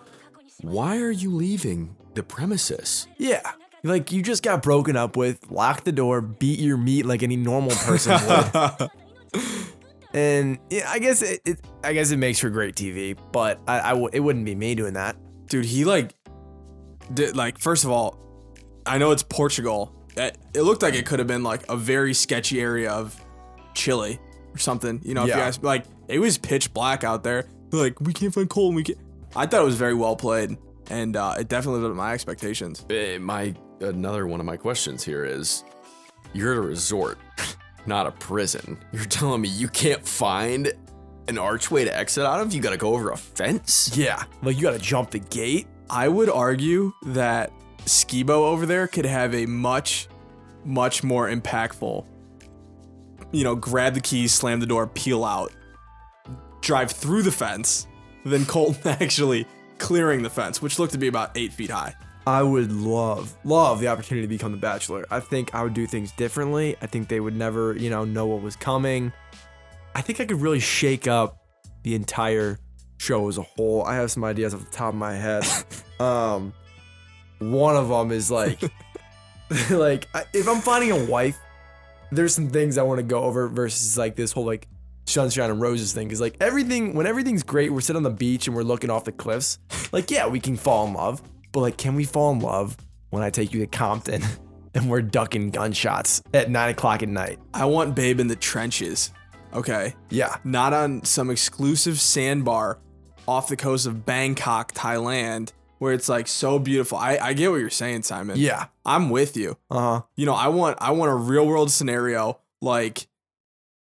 [0.62, 3.08] Why are you leaving the premises?
[3.17, 3.52] Yeah.
[3.84, 7.38] Like you just got broken up with, lock the door, beat your meat like any
[7.38, 8.89] normal person would.
[10.14, 13.80] and yeah, I guess it, it I guess it makes for great TV, but I,
[13.80, 15.16] I w- it wouldn't be me doing that.
[15.47, 16.14] dude he like
[17.14, 18.20] did like first of all
[18.86, 22.14] i know it's portugal it, it looked like it could have been like a very
[22.14, 23.20] sketchy area of
[23.74, 24.20] chile
[24.53, 25.47] or something you know if you Yeah.
[25.47, 28.84] ask like it was pitch black out there like we can't find coal and we
[28.84, 28.99] can't
[29.36, 30.56] i thought it was very well played
[30.91, 34.57] and uh, it definitely lived up to my expectations Eh, my another one of my
[34.57, 35.63] questions here is
[36.34, 37.17] you're at a resort,
[37.86, 38.77] not a prison.
[38.91, 40.71] You're telling me you can't find
[41.27, 42.53] an archway to exit out of?
[42.53, 43.95] You got to go over a fence?
[43.95, 44.23] Yeah.
[44.41, 45.67] Like you got to jump the gate.
[45.89, 47.51] I would argue that
[47.86, 50.07] Skibo over there could have a much,
[50.65, 52.05] much more impactful,
[53.32, 55.51] you know, grab the keys, slam the door, peel out,
[56.61, 57.88] drive through the fence
[58.25, 61.95] than Colton actually clearing the fence, which looked to be about eight feet high.
[62.30, 65.03] I would love, love the opportunity to become the Bachelor.
[65.09, 66.75] I think I would do things differently.
[66.80, 69.11] I think they would never, you know, know what was coming.
[69.95, 71.41] I think I could really shake up
[71.82, 72.59] the entire
[72.99, 73.84] show as a whole.
[73.84, 75.43] I have some ideas off the top of my head.
[75.99, 76.53] um,
[77.39, 78.61] one of them is like,
[79.71, 81.39] like if I'm finding a wife,
[82.11, 84.67] there's some things I want to go over versus like this whole like
[85.07, 86.07] sunshine and roses thing.
[86.07, 89.03] Cause like everything, when everything's great, we're sitting on the beach and we're looking off
[89.03, 89.57] the cliffs.
[89.91, 92.78] Like, yeah, we can fall in love, but like, can we fall in love
[93.10, 94.24] when I take you to Compton
[94.74, 97.39] and we're ducking gunshots at nine o'clock at night?
[97.54, 99.12] I want Babe in the trenches.
[99.54, 99.95] Okay.
[100.10, 100.36] Yeah.
[100.43, 102.80] Not on some exclusive sandbar
[103.28, 106.97] off the coast of Bangkok, Thailand, where it's like so beautiful.
[106.97, 108.38] I, I get what you're saying, Simon.
[108.38, 108.68] Yeah.
[108.86, 109.58] I'm with you.
[109.72, 110.02] Uh huh.
[110.16, 113.08] You know, I want I want a real world scenario like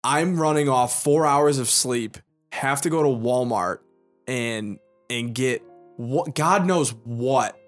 [0.04, 2.18] I'm running off 4 hours of sleep,
[2.52, 3.78] have to go to Walmart
[4.26, 4.78] and
[5.10, 5.62] and get
[5.96, 7.58] what God knows what.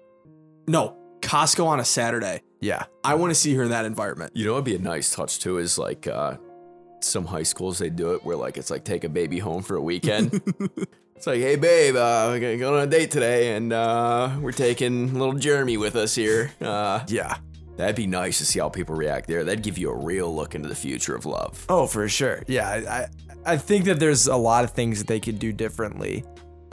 [0.67, 2.41] No, Costco on a Saturday.
[2.61, 2.85] Yeah.
[3.03, 4.31] I want to see her in that environment.
[4.35, 6.37] You know, what'd be a nice touch too is like uh,
[7.01, 9.75] some high schools they do it where like it's like take a baby home for
[9.75, 10.33] a weekend.
[11.15, 14.51] it's like, hey babe, uh, we're gonna go on a date today, and uh, we're
[14.51, 16.51] taking little Jeremy with us here.
[16.61, 17.37] Uh, Yeah.
[17.77, 19.43] that'd be nice to see how people react there.
[19.43, 21.63] That'd give you a real look into the future of love.
[21.69, 22.43] Oh, for sure.
[22.47, 23.07] Yeah, I, I
[23.53, 26.23] I think that there's a lot of things that they could do differently,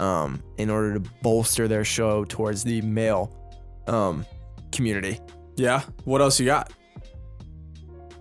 [0.03, 3.33] um, in order to bolster their show towards the male,
[3.87, 4.27] um,
[4.73, 5.21] community.
[5.57, 5.83] Yeah.
[6.05, 6.73] What else you got?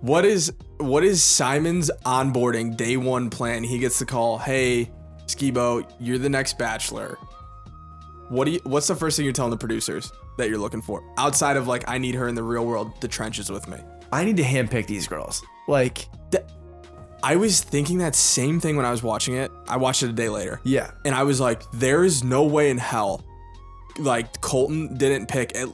[0.02, 3.64] What is what is Simon's onboarding day one plan?
[3.64, 4.92] He gets the call, hey,
[5.26, 7.18] Skibo, you're the next bachelor.
[8.30, 11.04] What do you what's the first thing you're telling the producers that you're looking for?
[11.18, 13.78] Outside of like, I need her in the real world, the trenches with me.
[14.12, 15.42] I need to handpick these girls.
[15.68, 16.08] Like,
[17.24, 19.52] I was thinking that same thing when I was watching it.
[19.68, 20.60] I watched it a day later.
[20.64, 23.24] yeah, And I was like, there is no way in hell
[24.00, 25.68] like Colton didn't pick at,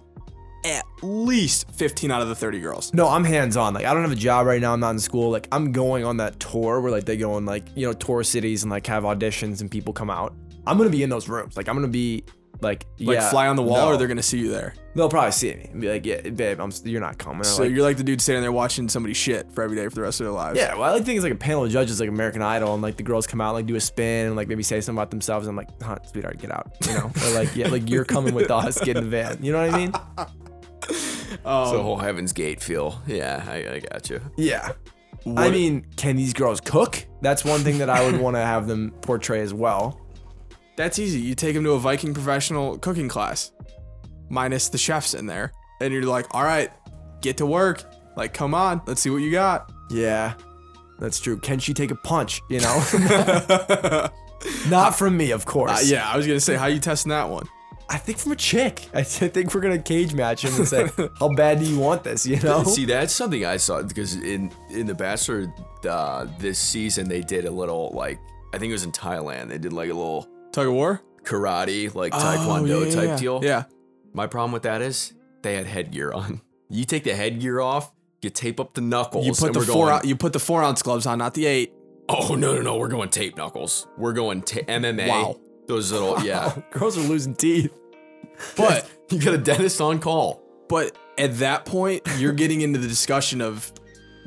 [0.66, 2.94] at least 15 out of the 30 girls.
[2.94, 3.74] no, I'm hands on.
[3.74, 4.74] Like, I don't have a job right now.
[4.74, 5.30] I'm not in school.
[5.30, 8.24] Like, I'm going on that tour where like they go and like you know tour
[8.24, 10.34] cities and like have auditions and people come out.
[10.66, 11.56] I'm gonna be in those rooms.
[11.56, 12.24] Like, I'm gonna be
[12.62, 13.88] like Like yeah, fly on the wall no.
[13.90, 14.74] or they're gonna see you there.
[14.96, 17.42] they'll probably see me and be like, yeah, babe, I'm you're not coming.
[17.42, 19.88] Or, So like, you're like the dude standing there watching somebody shit for every day
[19.88, 20.58] for the rest of their lives.
[20.58, 22.98] Yeah, well, I like things like a panel of judges, like American Idol, and like
[22.98, 25.12] the girls come out, and, like do a spin, and like maybe say something about
[25.12, 25.48] themselves.
[25.48, 28.34] And I'm like, huh, sweetheart, get out, you know, or like, yeah, like you're coming
[28.34, 29.38] with us, get in the van.
[29.44, 29.92] You know what I mean?
[31.44, 33.02] Um, so the whole Heaven's Gate feel.
[33.06, 34.22] Yeah, I, I got you.
[34.38, 34.72] Yeah.
[35.36, 37.06] I mean, can these girls cook?
[37.22, 40.00] That's one thing that I would want to have them portray as well.
[40.78, 41.20] That's easy.
[41.20, 43.52] You take them to a Viking professional cooking class,
[44.30, 45.52] minus the chefs in there,
[45.82, 46.72] and you're like, all right,
[47.22, 47.84] get to work.
[48.16, 49.72] Like, come on, let's see what you got.
[49.90, 50.36] Yeah,
[51.00, 51.38] that's true.
[51.40, 52.42] Can she take a punch?
[52.50, 52.76] You know,
[54.70, 55.72] not from me, of course.
[55.72, 57.48] Uh, yeah, I was gonna say, how you testing that one?
[57.90, 58.88] I think from a chick.
[58.94, 62.26] I think we're gonna cage match him and say, how bad do you want this?
[62.26, 62.64] You know?
[62.64, 65.52] See, that's something I saw because in in the Bachelor
[65.90, 68.20] uh, this season they did a little like
[68.54, 69.50] I think it was in Thailand.
[69.50, 70.28] They did like a little
[70.58, 71.02] Tug of war?
[71.24, 73.18] karate like oh, taekwondo Oh, yeah, type yeah.
[73.18, 73.40] deal.
[73.44, 73.64] Yeah.
[74.14, 76.42] My problem with that is they had headgear on.
[76.70, 79.26] You take the headgear off, you tape up the knuckles.
[79.26, 81.46] You put the four going, ou- you put the four ounce gloves on, not the
[81.46, 81.72] eight.
[82.10, 82.78] Oh no no no!
[82.78, 83.88] We're going tape knuckles.
[83.98, 85.08] We're going ta- MMA.
[85.08, 85.40] Wow.
[85.68, 86.54] Those little yeah.
[86.72, 87.72] Girls are losing teeth.
[88.58, 90.42] But you got a dentist on call.
[90.68, 93.72] but at that point, you're getting into the discussion of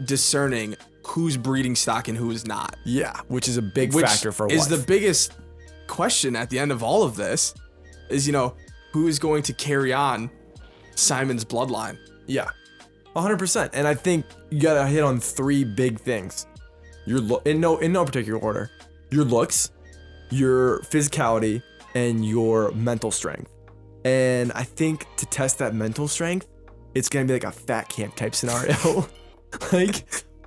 [0.04, 0.76] discerning
[1.06, 2.74] who's breeding stock and who is not.
[2.84, 4.68] Yeah, which is a big which factor for is wife.
[4.70, 5.34] the biggest
[5.90, 7.52] question at the end of all of this
[8.08, 8.54] is you know
[8.92, 10.30] who is going to carry on
[10.94, 12.48] Simon's bloodline Yeah,
[13.16, 13.70] 100%.
[13.72, 16.46] And I think you gotta hit on three big things.
[17.06, 18.70] Your look, in no in no particular order.
[19.10, 19.72] Your looks,
[20.30, 21.62] your physicality,
[21.94, 23.50] and your mental strength.
[24.04, 26.46] And I think to test that mental strength,
[26.94, 29.08] it's gonna be like a fat camp type scenario.
[29.72, 30.04] like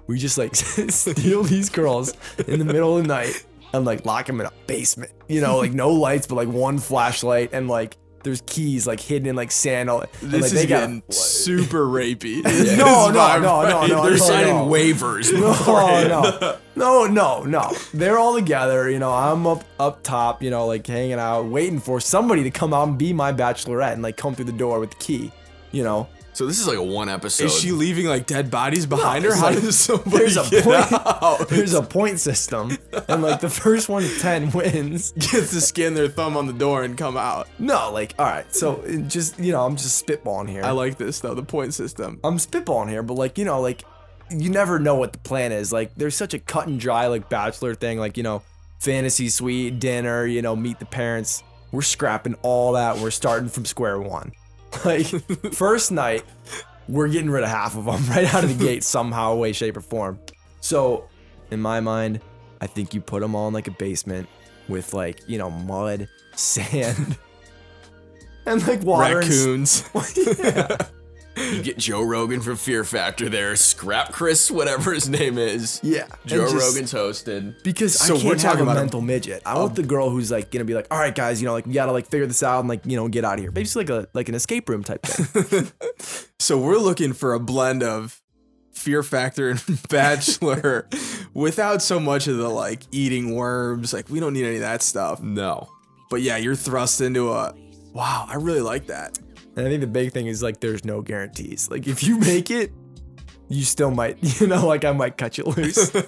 [0.08, 2.14] we just like steal these girls
[2.48, 5.12] in the middle of the night and like lock them in a basement.
[5.28, 9.28] You know, like no lights, but like one flashlight and like there's keys like hidden
[9.28, 9.90] in like sand.
[9.90, 12.42] and, this like, is getting super rapey
[12.78, 14.04] no, no, no, no, no.
[14.04, 14.68] They're no, signing no.
[14.68, 15.34] waivers.
[15.34, 15.54] No,
[16.08, 17.72] no, no, no, no.
[17.94, 18.90] They're all together.
[18.90, 20.42] You know, I'm up up top.
[20.42, 23.94] You know, like hanging out, waiting for somebody to come out and be my bachelorette
[23.94, 25.32] and like come through the door with the key.
[25.72, 27.46] You know, So this is like a one episode.
[27.46, 29.36] Is she leaving like dead bodies behind her?
[29.36, 30.92] How like- does somebody There's a get point.
[30.92, 31.48] out?
[31.50, 32.76] There's a point system,
[33.08, 35.12] and like the first one to ten wins.
[35.12, 37.48] Gets to scan their thumb on the door and come out.
[37.60, 38.52] No, like all right.
[38.54, 40.64] So just you know, I'm just spitballing here.
[40.64, 42.20] I like this though, the point system.
[42.24, 43.84] I'm spitballing here, but like you know, like
[44.32, 45.72] you never know what the plan is.
[45.72, 48.42] Like there's such a cut and dry like bachelor thing, like you know,
[48.80, 51.44] fantasy suite, dinner, you know, meet the parents.
[51.72, 52.98] We're scrapping all that.
[52.98, 54.32] We're starting from square one.
[54.86, 55.06] Like
[55.54, 56.24] first night,
[56.90, 59.78] we're getting rid of half of them right out of the gate somehow, way, shape,
[59.78, 60.20] or form.
[60.62, 61.08] So
[61.52, 62.22] in my mind,
[62.62, 64.28] I think you put them all in like a basement
[64.68, 67.18] with like you know mud, sand.
[68.46, 70.92] And like water and s- Raccoons.
[71.36, 73.56] You get Joe Rogan from Fear Factor there.
[73.56, 75.80] Scrap Chris, whatever his name is.
[75.84, 77.64] Yeah, Joe just- Rogan's hosted.
[77.64, 79.42] because So I we're can't talking have a about a- mental midget.
[79.46, 81.66] I want the girl who's like gonna be like, all right, guys, you know, like
[81.66, 83.52] we gotta like figure this out and like you know get out of here.
[83.52, 85.72] Basically like a like an escape room type thing.
[86.40, 88.22] so we're looking for a blend of
[88.74, 90.88] Fear Factor and Bachelor
[91.34, 93.94] without so much of the like eating worms.
[93.94, 95.22] Like we don't need any of that stuff.
[95.22, 95.70] No.
[96.10, 97.54] But yeah, you're thrust into a
[97.94, 99.18] wow, I really like that.
[99.56, 101.70] And I think the big thing is like there's no guarantees.
[101.70, 102.72] Like if you make it,
[103.50, 105.92] you still might, you know, like I might cut you loose.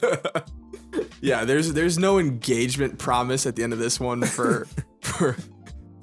[1.22, 4.66] Yeah, there's there's no engagement promise at the end of this one for
[5.02, 5.34] for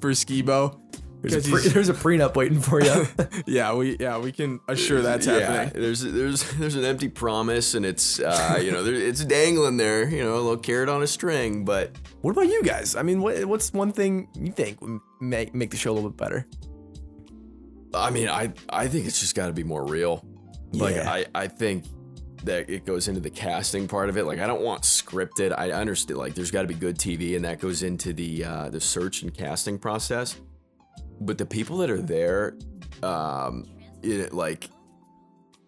[0.01, 0.79] for Skibo.
[1.21, 3.07] There's a, 'Cause pre- he's- there's a prenup waiting for you.
[3.47, 5.81] yeah, we yeah we can assure that's yeah, happening.
[5.81, 10.07] there's there's there's an empty promise, and it's uh, you know there, it's dangling there,
[10.09, 11.63] you know, a little carrot on a string.
[11.65, 12.95] But what about you guys?
[12.95, 16.09] I mean, what, what's one thing you think would make make the show a little
[16.09, 16.45] bit better?
[17.93, 20.25] I mean, I I think it's just got to be more real.
[20.71, 21.11] Like Yeah.
[21.11, 21.85] I I think
[22.43, 24.25] that it goes into the casting part of it.
[24.25, 25.53] Like I don't want scripted.
[25.57, 28.69] I understand like there's got to be good TV, and that goes into the uh,
[28.69, 30.39] the search and casting process.
[31.21, 32.57] But the people that are there,
[33.01, 33.65] um,
[34.01, 34.69] it, like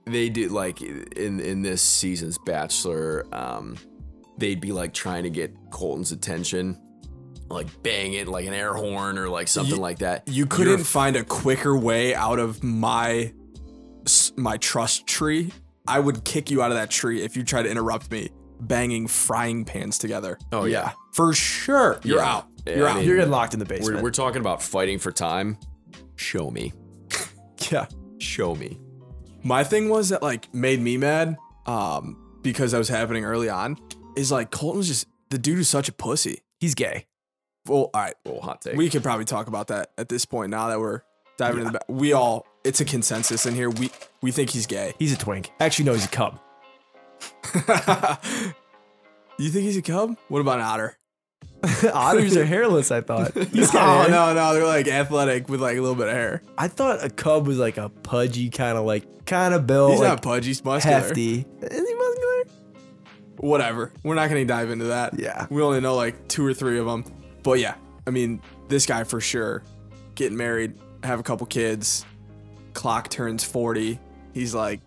[0.05, 3.77] they do like in in this season's Bachelor, um,
[4.37, 6.79] they'd be like trying to get Colton's attention.
[7.49, 10.27] Like bang it like an air horn or like something You- like that.
[10.27, 13.33] You couldn't find a quicker way out of my
[14.35, 15.51] my trust tree.
[15.87, 18.29] I would kick you out of that tree if you try to interrupt me
[18.59, 20.37] banging frying pans together.
[20.51, 20.93] Oh yeah.
[21.13, 21.99] For sure.
[22.03, 22.35] You're Yeah.
[22.35, 22.47] out.
[22.65, 22.97] Yeah, You're I out.
[22.97, 23.97] mean- You're getting locked in the basement.
[23.97, 25.57] We're, we're talking about fighting for time.
[26.15, 26.73] Show me.
[27.71, 27.85] yeah.
[28.19, 28.79] Show me.
[29.43, 31.35] My thing was that like made me mad,
[31.67, 33.77] um, because that was happening early on,
[34.17, 36.39] is like Colton was just the dude is such a pussy.
[36.59, 37.05] He's gay.
[37.67, 38.13] Well, all right.
[38.25, 38.75] Little hot take.
[38.75, 41.01] We could probably talk about that at this point now that we're
[41.37, 43.69] diving into the ba- we all it's a consensus in here.
[43.69, 43.89] We
[44.21, 44.93] we think he's gay.
[44.99, 45.51] He's a twink.
[45.59, 46.39] Actually, no, he's a cub.
[49.37, 50.17] you think he's a cub?
[50.27, 50.97] What about an otter?
[51.93, 52.91] Otters are hairless.
[52.91, 53.33] I thought.
[53.51, 54.11] He's oh got hair.
[54.11, 56.43] no, no, they're like athletic with like a little bit of hair.
[56.57, 59.99] I thought a cub was like a pudgy kind of like kind of built, He's
[59.99, 60.97] like not pudgy, he's muscular.
[60.99, 61.45] hefty.
[61.61, 62.43] Is he muscular?
[63.37, 63.91] Whatever.
[64.03, 65.17] We're not gonna dive into that.
[65.19, 65.47] Yeah.
[65.49, 67.03] We only know like two or three of them.
[67.45, 67.75] But yeah,
[68.05, 69.63] I mean, this guy for sure,
[70.15, 70.73] getting married,
[71.03, 72.03] have a couple kids,
[72.73, 73.99] clock turns 40.
[74.33, 74.81] He's like,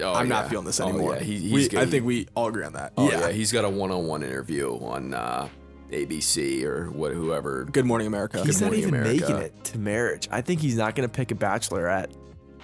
[0.00, 0.40] Oh, I'm yeah.
[0.40, 1.16] not feeling this Oh, anymore.
[1.16, 1.22] yeah.
[1.22, 1.80] He, he's we, good.
[1.80, 2.94] I think we all agree on that.
[2.96, 3.30] Oh yeah.
[3.30, 5.48] he's got a one-on-one interview on uh,
[5.90, 7.66] ABC or what, whoever.
[7.66, 8.42] Good Morning America.
[8.42, 9.20] He's not even America.
[9.20, 10.28] making it to marriage.
[10.32, 12.10] I think he's not gonna pick a bachelorette,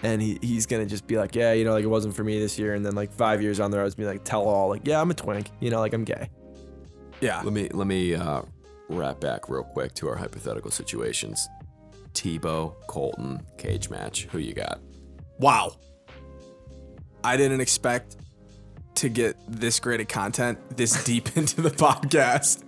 [0.02, 2.40] and he, he's gonna just be like, yeah, you know, like it wasn't for me
[2.40, 4.86] this year, and then like five years on the road, be like, tell all, like,
[4.86, 6.30] yeah, I'm a twink, you know, like I'm gay.
[7.20, 7.42] yeah.
[7.42, 8.40] Let me let me uh,
[8.88, 11.48] wrap back real quick to our hypothetical situations.
[12.12, 14.24] Tebow, Colton, cage match.
[14.32, 14.80] Who you got?
[15.38, 15.76] Wow.
[17.22, 18.16] I didn't expect
[18.96, 22.64] to get this great of content this deep into the podcast.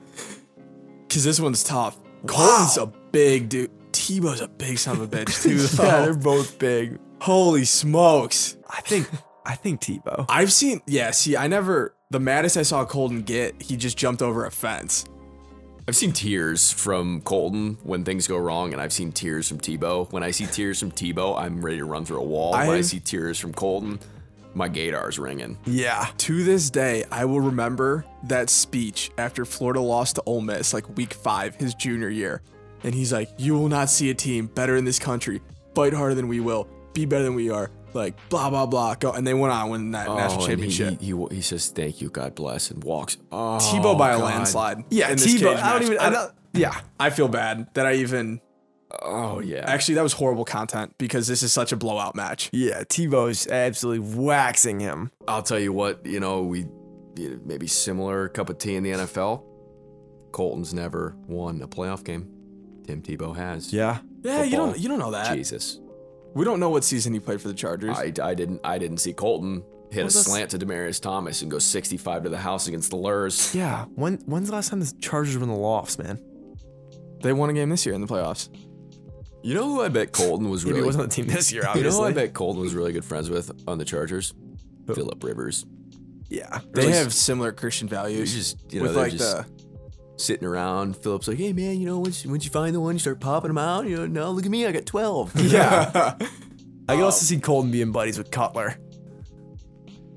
[1.09, 1.99] Cause this one's tough.
[2.27, 3.71] Colton's a big dude.
[3.91, 5.57] Tebow's a big son of a bitch too.
[5.83, 6.05] yeah, though.
[6.05, 6.99] they're both big.
[7.21, 8.57] Holy smokes.
[8.69, 9.09] I think
[9.45, 10.27] I think Tebow.
[10.29, 14.23] I've seen yeah, see, I never the maddest I saw Colton get, he just jumped
[14.23, 15.05] over a fence.
[15.89, 20.11] I've seen tears from Colton when things go wrong, and I've seen tears from Tebow.
[20.13, 22.53] When I see tears from Tebow, I'm ready to run through a wall.
[22.53, 23.99] when I I've- see tears from Colton,
[24.55, 25.59] my gaidar's ringing.
[25.67, 30.73] Yeah, To this day, I will remember that speech after Florida lost to Ole Miss,
[30.73, 32.43] like week five, his junior year.
[32.85, 35.41] And he's like, You will not see a team better in this country.
[35.75, 36.69] Fight harder than we will.
[36.93, 37.71] Be better than we are.
[37.95, 38.95] Like, blah, blah, blah.
[38.95, 39.13] Go.
[39.13, 41.01] And they went on win that national oh, and he- championship.
[41.01, 43.17] He, he, he says, Thank you, God bless, and walks.
[43.33, 44.85] Oh, Tebow by a oh, landslide.
[44.91, 45.57] yeah, Tebow.
[45.57, 45.83] I don't match.
[45.83, 45.99] even.
[45.99, 48.41] I don't, yeah, I feel bad that I even.
[49.03, 49.65] Oh, yeah.
[49.67, 52.51] Actually, that was horrible content because this is such a blowout match.
[52.53, 52.83] yeah.
[52.83, 55.13] Tebow's absolutely waxing him.
[55.29, 56.67] I'll tell you what, you know, we
[57.45, 59.45] maybe similar cup of tea in the NFL.
[60.33, 62.29] Colton's never won a playoff game.
[62.87, 63.73] Tim Tebow has.
[63.73, 65.37] Yeah, Yeah, you don't you don't know that.
[65.37, 65.79] Jesus.
[66.35, 67.97] We don't know what season he played for the Chargers.
[67.99, 71.51] I, I didn't I didn't see Colton hit a that's- slant to Demaryius Thomas and
[71.51, 73.55] go 65 to the house against the Lurs.
[73.55, 73.87] Yeah.
[73.97, 76.21] When when's the last time the Chargers were in the lofts, man?
[77.23, 78.49] they won a game this year in the playoffs.
[79.43, 81.53] You know who I bet Colton was Maybe really it wasn't on the team this
[81.53, 82.01] year, You know obviously.
[82.01, 84.33] who I bet Colton was really good friends with on the Chargers?
[84.87, 85.67] Philip Rivers.
[86.29, 86.61] Yeah.
[86.73, 88.33] They have similar Christian values.
[88.35, 89.47] just you know with they're like just the
[90.21, 90.97] sitting around.
[90.97, 93.49] Philip's like, hey man, you know once once you find the one, you start popping
[93.49, 93.87] them out.
[93.87, 95.33] You know, no, look at me, I got 12.
[95.51, 96.17] Yeah.
[96.89, 98.77] I can also see Colton being buddies with Cutler.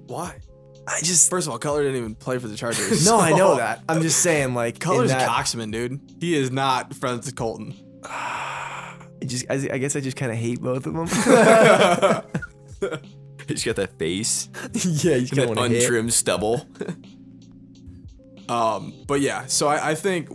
[0.07, 0.39] why?
[0.87, 3.05] I just First of all, Cutler didn't even play for the Chargers.
[3.09, 3.83] No, I know that.
[3.87, 5.99] I'm just saying, like, Cutler's a that, coxman, dude.
[6.19, 7.73] He is not friends with Colton.
[8.03, 8.95] I
[9.25, 11.07] just, I, I guess I just kind of hate both of them.
[13.47, 15.83] He's got that face, yeah, he's got want hit.
[15.83, 16.65] untrimmed stubble.
[18.49, 20.29] Um, but yeah, so I, I think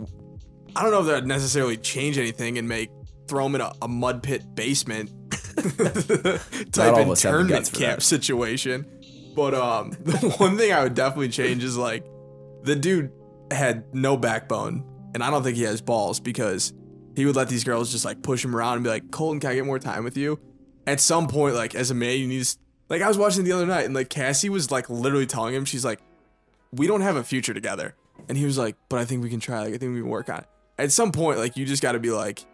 [0.74, 2.90] I don't know if that would necessarily change anything and make
[3.26, 5.10] throw him in a, a mud pit basement
[6.72, 8.02] type all of us have the internment camp that.
[8.02, 8.86] situation.
[9.34, 12.04] But um, the one thing I would definitely change is like
[12.62, 13.12] the dude
[13.50, 14.84] had no backbone,
[15.14, 16.72] and I don't think he has balls because
[17.14, 19.50] he would let these girls just like push him around and be like, Colton, can
[19.50, 20.38] I get more time with you?
[20.86, 22.56] At some point, like as a man, you need to,
[22.88, 25.64] like I was watching the other night, and like Cassie was like literally telling him,
[25.64, 26.00] she's like,
[26.72, 27.94] we don't have a future together.
[28.28, 29.60] And he was like, but I think we can try.
[29.60, 30.46] Like, I think we can work on it.
[30.78, 32.44] At some point, like, you just got to be like,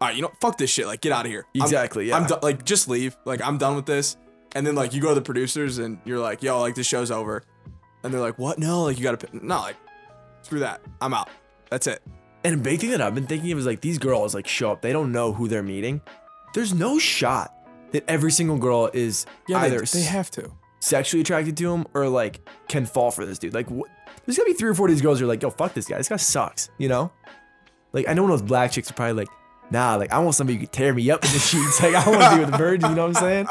[0.00, 0.86] all right, you know, fuck this shit.
[0.86, 1.46] Like, get out of here.
[1.54, 2.16] I'm- Exactly, yeah.
[2.16, 2.40] I'm done.
[2.42, 3.16] Like, just leave.
[3.24, 4.16] Like, I'm done with this.
[4.54, 7.10] And then, like, you go to the producers and you're like, yo, like, this show's
[7.10, 7.42] over.
[8.04, 8.58] And they're like, what?
[8.58, 9.76] No, like, you got to, no, like,
[10.42, 10.80] screw that.
[11.00, 11.28] I'm out.
[11.70, 12.02] That's it.
[12.44, 14.70] And a big thing that I've been thinking of is like these girls like show
[14.70, 16.00] up, they don't know who they're meeting.
[16.54, 17.52] There's no shot
[17.90, 20.52] that every single girl is Yeah, either have to.
[20.78, 23.52] sexually attracted to him or like can fall for this dude.
[23.52, 23.90] Like, what?
[24.26, 25.86] There's gotta be three or four of these girls who are like, yo, fuck this
[25.86, 25.96] guy.
[25.96, 27.12] This guy sucks, you know?
[27.92, 29.28] Like, I know one of those black chicks are probably like,
[29.70, 31.82] nah, like, I want somebody who can tear me up in the sheets.
[31.82, 33.46] Like, I want to be with a virgin, you know what I'm saying?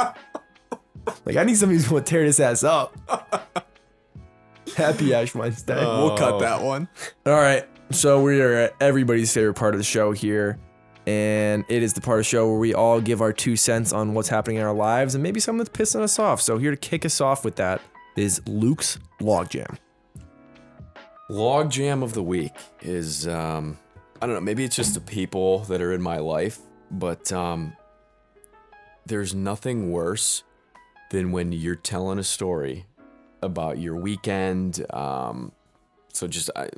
[1.25, 2.95] Like, I need somebody who's gonna tear this ass up.
[4.75, 5.75] Happy Ash Wednesday.
[5.75, 6.39] We'll cut oh.
[6.39, 6.89] that one.
[7.25, 7.65] All right.
[7.91, 10.59] So we are at everybody's favorite part of the show here.
[11.07, 13.93] And it is the part of the show where we all give our two cents
[13.93, 16.41] on what's happening in our lives and maybe something that's pissing us off.
[16.41, 17.79] So here to kick us off with that
[18.15, 19.77] is Luke's Logjam.
[21.27, 23.79] Log jam of the week is um
[24.21, 26.59] I don't know, maybe it's just the people that are in my life,
[26.91, 27.75] but um
[29.07, 30.43] there's nothing worse
[31.11, 32.85] than when you're telling a story
[33.41, 35.51] about your weekend um
[36.13, 36.69] so just I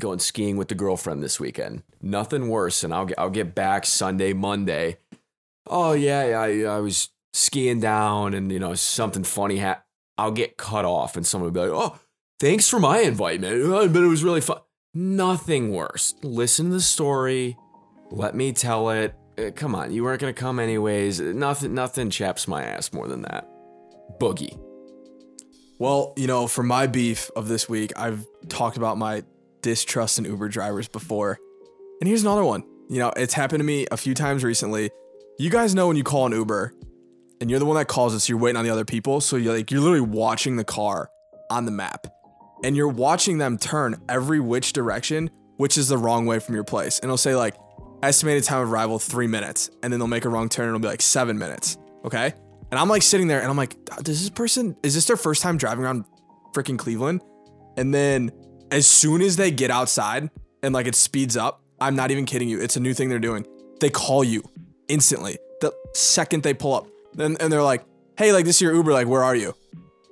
[0.00, 1.82] going skiing with the girlfriend this weekend.
[2.02, 4.98] Nothing worse and I'll get I'll get back Sunday, Monday.
[5.68, 9.84] Oh yeah, I I was skiing down and you know something funny happened.
[10.18, 12.00] I'll get cut off and someone will be like, "Oh,
[12.40, 13.68] thanks for my invite, man.
[13.68, 14.58] But it was really fun.
[14.94, 16.14] Nothing worse.
[16.22, 17.56] Listen to the story.
[18.10, 19.14] Let me tell it.
[19.38, 21.20] Uh, come on, you weren't gonna come anyways.
[21.20, 23.46] Nothing, nothing chaps my ass more than that.
[24.18, 24.58] Boogie.
[25.78, 29.24] Well, you know, for my beef of this week, I've talked about my
[29.60, 31.38] distrust in Uber drivers before.
[32.00, 32.64] And here's another one.
[32.88, 34.90] You know, it's happened to me a few times recently.
[35.38, 36.72] You guys know when you call an Uber
[37.40, 39.20] and you're the one that calls it, so you're waiting on the other people.
[39.20, 41.10] So you're like, you're literally watching the car
[41.50, 42.06] on the map
[42.64, 46.64] and you're watching them turn every which direction, which is the wrong way from your
[46.64, 46.98] place.
[46.98, 47.56] And it'll say like
[48.02, 49.70] estimated time of arrival three minutes.
[49.82, 51.78] And then they'll make a wrong turn and it'll be like seven minutes.
[52.04, 52.32] Okay.
[52.70, 55.42] And I'm like sitting there and I'm like, does this person, is this their first
[55.42, 56.04] time driving around
[56.52, 57.22] freaking Cleveland?
[57.76, 58.32] And then
[58.70, 60.30] as soon as they get outside
[60.62, 62.60] and like it speeds up, I'm not even kidding you.
[62.60, 63.46] It's a new thing they're doing.
[63.80, 64.42] They call you
[64.88, 66.88] instantly the second they pull up.
[67.18, 67.84] And, and they're like,
[68.18, 69.54] hey, like this is your Uber, like, where are you?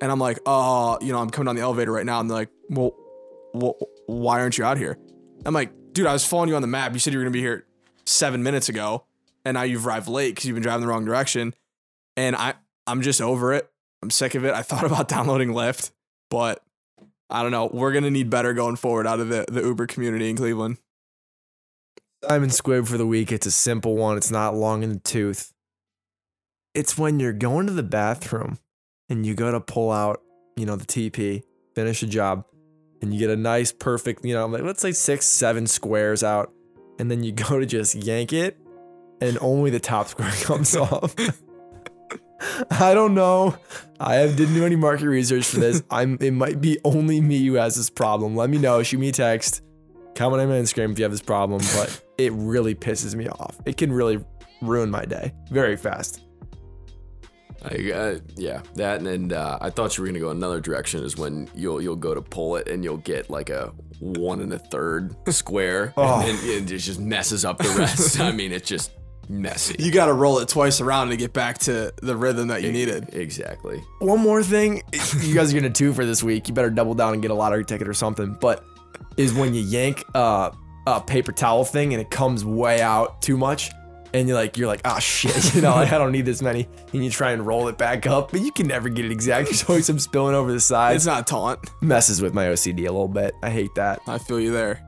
[0.05, 2.21] And I'm like, uh, you know, I'm coming down the elevator right now.
[2.21, 2.95] And they're like, well,
[3.55, 4.99] well why aren't you out here?
[5.47, 6.93] I'm like, dude, I was following you on the map.
[6.93, 7.65] You said you were gonna be here
[8.05, 9.07] seven minutes ago,
[9.47, 11.55] and now you've arrived late because you've been driving the wrong direction.
[12.19, 12.53] And I,
[12.87, 13.71] I'm just over it.
[14.03, 14.53] I'm sick of it.
[14.53, 15.91] I thought about downloading Lyft,
[16.29, 16.63] but
[17.31, 17.71] I don't know.
[17.73, 20.77] We're gonna need better going forward out of the, the Uber community in Cleveland.
[22.29, 23.33] Simon Squib for the week.
[23.33, 24.19] It's a simple one.
[24.19, 25.55] It's not long in the tooth.
[26.75, 28.59] It's when you're going to the bathroom
[29.09, 30.23] and you go to pull out,
[30.57, 31.43] you know, the TP,
[31.75, 32.45] finish a job,
[33.03, 36.53] and you get a nice, perfect, you know, like let's say six, seven squares out,
[36.99, 38.59] and then you go to just yank it,
[39.21, 41.15] and only the top square comes off.
[42.71, 43.57] I don't know.
[43.99, 45.83] I have, didn't do any market research for this.
[45.91, 46.19] I'm.
[46.21, 48.37] It might be only me who has this problem.
[48.37, 48.83] Let me know.
[48.83, 49.63] Shoot me a text.
[50.15, 53.59] Comment on my Instagram if you have this problem, but it really pisses me off.
[53.65, 54.23] It can really
[54.61, 56.24] ruin my day very fast.
[57.65, 61.03] I, uh, yeah, that and, and uh, I thought you were gonna go another direction.
[61.03, 64.53] Is when you'll you'll go to pull it and you'll get like a one and
[64.53, 66.21] a third square, Oh.
[66.21, 68.21] and, then it just messes up the rest.
[68.21, 68.91] I mean, it's just
[69.29, 69.77] messy.
[69.79, 72.71] You got to roll it twice around to get back to the rhythm that you
[72.73, 73.15] needed.
[73.15, 73.83] Exactly.
[74.01, 74.83] One more thing,
[75.23, 76.49] you guys are gonna two for this week.
[76.49, 78.37] You better double down and get a lottery ticket or something.
[78.41, 78.65] But
[79.17, 80.51] is when you yank uh,
[80.87, 83.71] a paper towel thing and it comes way out too much,
[84.15, 86.67] and you're like, you're like, ah shit, you know, like, I don't need this many,
[86.93, 89.49] and you try and roll it back up, but you can never get it exact.
[89.49, 91.59] There's always some spilling over the side It's not taunt.
[91.83, 93.35] Messes with my OCD a little bit.
[93.43, 94.01] I hate that.
[94.07, 94.81] I feel you there.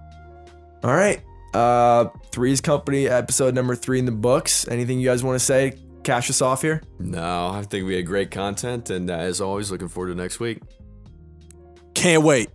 [0.85, 1.21] All right,
[1.53, 4.69] uh, Three's Company episode number three in the books.
[4.69, 5.75] Anything you guys want to say?
[6.05, 6.83] Cash us off here.
[7.01, 10.39] No, I think we had great content, and uh, as always, looking forward to next
[10.39, 10.63] week.
[11.95, 12.51] Can't wait.